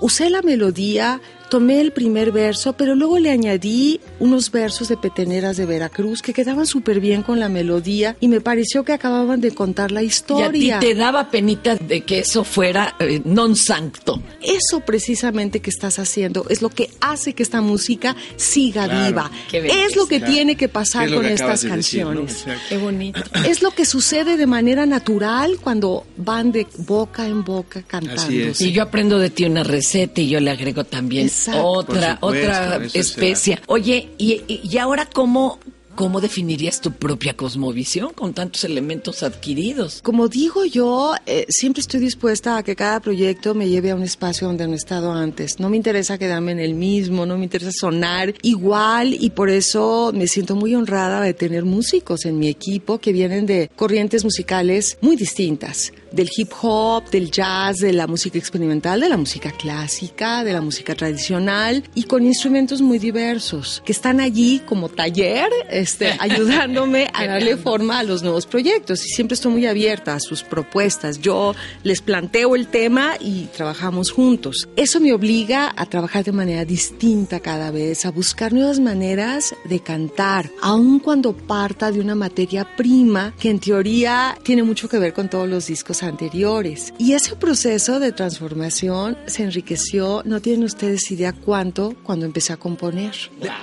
[0.00, 1.20] Usé la melodía,
[1.52, 6.32] tomé el primer verso, pero luego le añadí unos versos de peteneras de Veracruz que
[6.32, 10.06] quedaban súper bien con la melodía y me pareció que acababan de contar la Y
[10.06, 10.78] a historia.
[10.80, 14.16] ti te daba penita de que eso fuera eh, non sancto.
[14.40, 19.30] Eso precisamente que estás haciendo es lo que hace que esta música siga Claro, viva.
[19.52, 20.32] Es lo que Claro.
[20.32, 22.24] tiene que pasar Es con estas de decir, ¿no?
[22.24, 22.46] canciones.
[22.70, 23.20] Qué bonito.
[23.46, 28.32] Es lo que sucede de manera natural cuando van de boca en boca cantando.
[28.58, 31.66] Y yo aprendo de ti una receta y yo le agrego también Exacto.
[31.68, 33.62] otra, supuesto, otra especia.
[33.66, 35.58] Oye, y, y- y ahora cómo,
[35.94, 40.00] cómo definirías tu propia cosmovisión con tantos elementos adquiridos?
[40.02, 44.02] Como digo yo, eh, siempre estoy dispuesta a que cada proyecto me lleve a un
[44.02, 45.60] espacio donde no he estado antes.
[45.60, 50.12] No me interesa quedarme en el mismo, no me interesa sonar igual y por eso
[50.14, 54.96] me siento muy honrada de tener músicos en mi equipo que vienen de corrientes musicales
[55.02, 55.92] muy distintas.
[56.12, 60.60] Del hip hop, del jazz, de la música experimental, de la música clásica, de la
[60.60, 67.26] música tradicional y con instrumentos muy diversos que están allí como taller, este, ayudándome a
[67.26, 71.20] darle forma a los nuevos proyectos y siempre estoy muy abierta a sus propuestas.
[71.20, 74.68] Yo les planteo el tema y trabajamos juntos.
[74.76, 79.80] Eso me obliga a trabajar de manera distinta cada vez, a buscar nuevas maneras de
[79.80, 85.12] cantar, aun cuando parta de una materia prima que en teoría tiene mucho que ver
[85.12, 86.92] con todos los discos anteriores.
[86.98, 92.56] Y ese proceso de transformación se enriqueció, no tienen ustedes idea cuánto cuando empecé a
[92.56, 93.14] componer.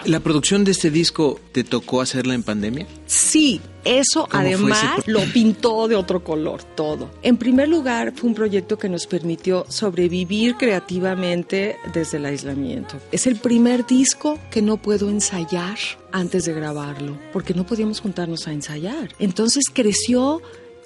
[0.05, 2.87] ¿La producción de este disco te tocó hacerla en pandemia?
[3.05, 7.09] Sí, eso ¿Cómo fue además lo pintó de otro color todo.
[7.21, 12.99] En primer lugar, fue un proyecto que nos permitió sobrevivir creativamente desde el aislamiento.
[13.11, 15.77] Es el primer disco que no puedo ensayar
[16.11, 19.09] antes de grabarlo, porque no podíamos juntarnos a ensayar.
[19.19, 20.41] Entonces creció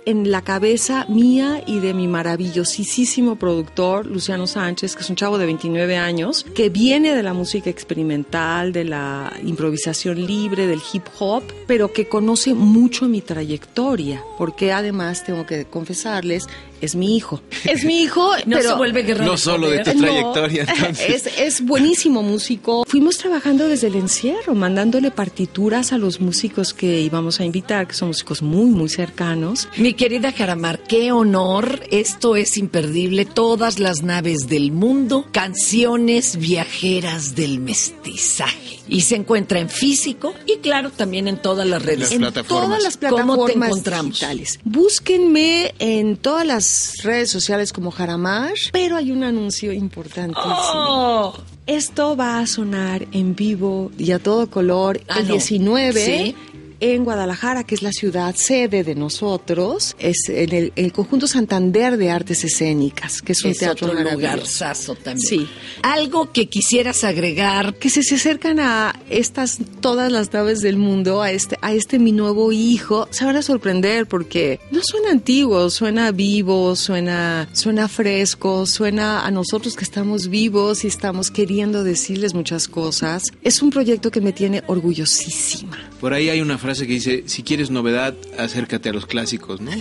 [0.05, 5.37] en la cabeza mía y de mi maravillosísimo productor, Luciano Sánchez, que es un chavo
[5.37, 11.03] de 29 años, que viene de la música experimental, de la improvisación libre, del hip
[11.19, 16.47] hop, pero que conoce mucho mi trayectoria, porque además tengo que confesarles,
[16.83, 17.41] es mi hijo.
[17.65, 19.25] Es mi hijo, no pero se vuelve guerrero.
[19.31, 21.27] No solo de tu No, trayectoria, entonces.
[21.27, 22.85] Es, es buenísimo músico.
[22.87, 27.93] Fuimos trabajando desde el encierro, mandándole partituras a los músicos que íbamos a invitar, que
[27.93, 29.67] son músicos muy, muy cercanos.
[29.77, 31.81] Mi querida Jaramar, qué honor.
[31.91, 33.25] Esto es imperdible.
[33.25, 38.79] Todas las naves del mundo, canciones viajeras del mestizaje.
[38.87, 42.11] Y se encuentra en físico y claro, también en todas las redes.
[42.11, 44.11] en todas las plataformas ¿Cómo te encontramos?
[44.13, 44.59] digitales.
[44.65, 46.65] Búsquenme en todas las
[47.03, 50.53] redes sociales como Jaramar, pero hay un anuncio importantísimo.
[50.55, 51.33] Oh.
[51.65, 55.33] Esto va a sonar en vivo y a todo color Ah, el no.
[55.35, 56.35] 19 Sí.
[56.83, 61.95] En Guadalajara, que es la ciudad sede de nosotros, es en el, el conjunto Santander
[61.95, 65.25] de Artes Escénicas, que es un Es teatro otro lugarzazo también.
[65.25, 65.47] Sí.
[65.81, 67.75] Algo que quisieras agregar.
[67.75, 71.99] que se, se acercan a estas todas las naves del mundo, a este, a este
[71.99, 77.87] mi nuevo hijo, se van a sorprender porque no suena antiguo, suena vivo, suena, suena
[77.87, 83.23] fresco, suena a nosotros que estamos vivos y estamos queriendo decirles muchas cosas.
[83.41, 85.92] Es un proyecto que me tiene orgullosísima.
[86.03, 89.71] Por ahí hay una frase que dice, si quieres novedad, acércate a los clásicos, ¿no?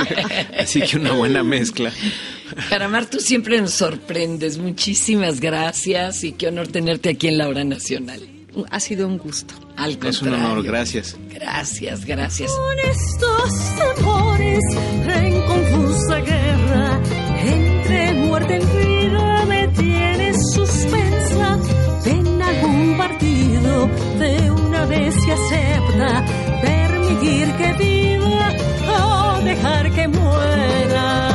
[0.56, 1.90] Así que una buena mezcla.
[2.68, 4.58] Jaramar, tú siempre nos sorprendes.
[4.58, 8.20] Muchísimas gracias y qué honor tenerte aquí en la Hora Nacional.
[8.70, 9.54] Ha sido un gusto.
[9.76, 10.44] Al Es un contrario.
[10.52, 11.16] honor, gracias.
[11.34, 12.52] Gracias, gracias.
[12.52, 14.60] Con estos temores
[15.16, 17.00] en confusa guerra
[17.44, 19.31] entre muerte y vida
[22.52, 23.88] algún partido
[24.18, 26.24] de una vez y acepta
[26.60, 28.54] permitir que viva
[28.88, 31.28] o dejar que muera.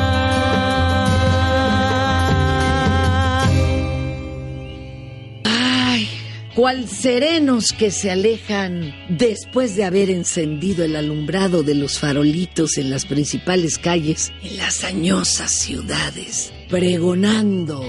[5.46, 6.08] Ay,
[6.56, 12.90] cual serenos que se alejan después de haber encendido el alumbrado de los farolitos en
[12.90, 17.84] las principales calles, en las añosas ciudades, pregonando.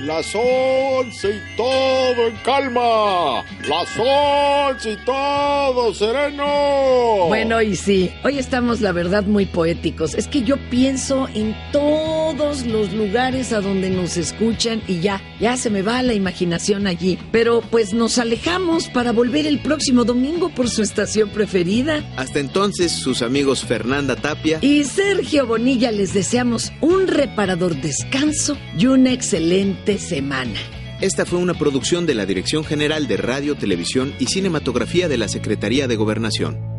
[0.00, 3.44] Las once y todo en calma.
[3.68, 7.26] Las once y todo sereno.
[7.28, 10.14] Bueno, y sí, hoy estamos, la verdad, muy poéticos.
[10.14, 15.58] Es que yo pienso en todos los lugares a donde nos escuchan y ya, ya
[15.58, 17.18] se me va la imaginación allí.
[17.30, 22.02] Pero pues nos alejamos para volver el próximo domingo por su estación preferida.
[22.16, 28.86] Hasta entonces, sus amigos Fernanda Tapia Y Sergio Bonilla les deseamos un reparador descanso y
[28.86, 30.58] una excelente semana.
[31.00, 35.28] Esta fue una producción de la Dirección General de Radio, Televisión y Cinematografía de la
[35.28, 36.69] Secretaría de Gobernación.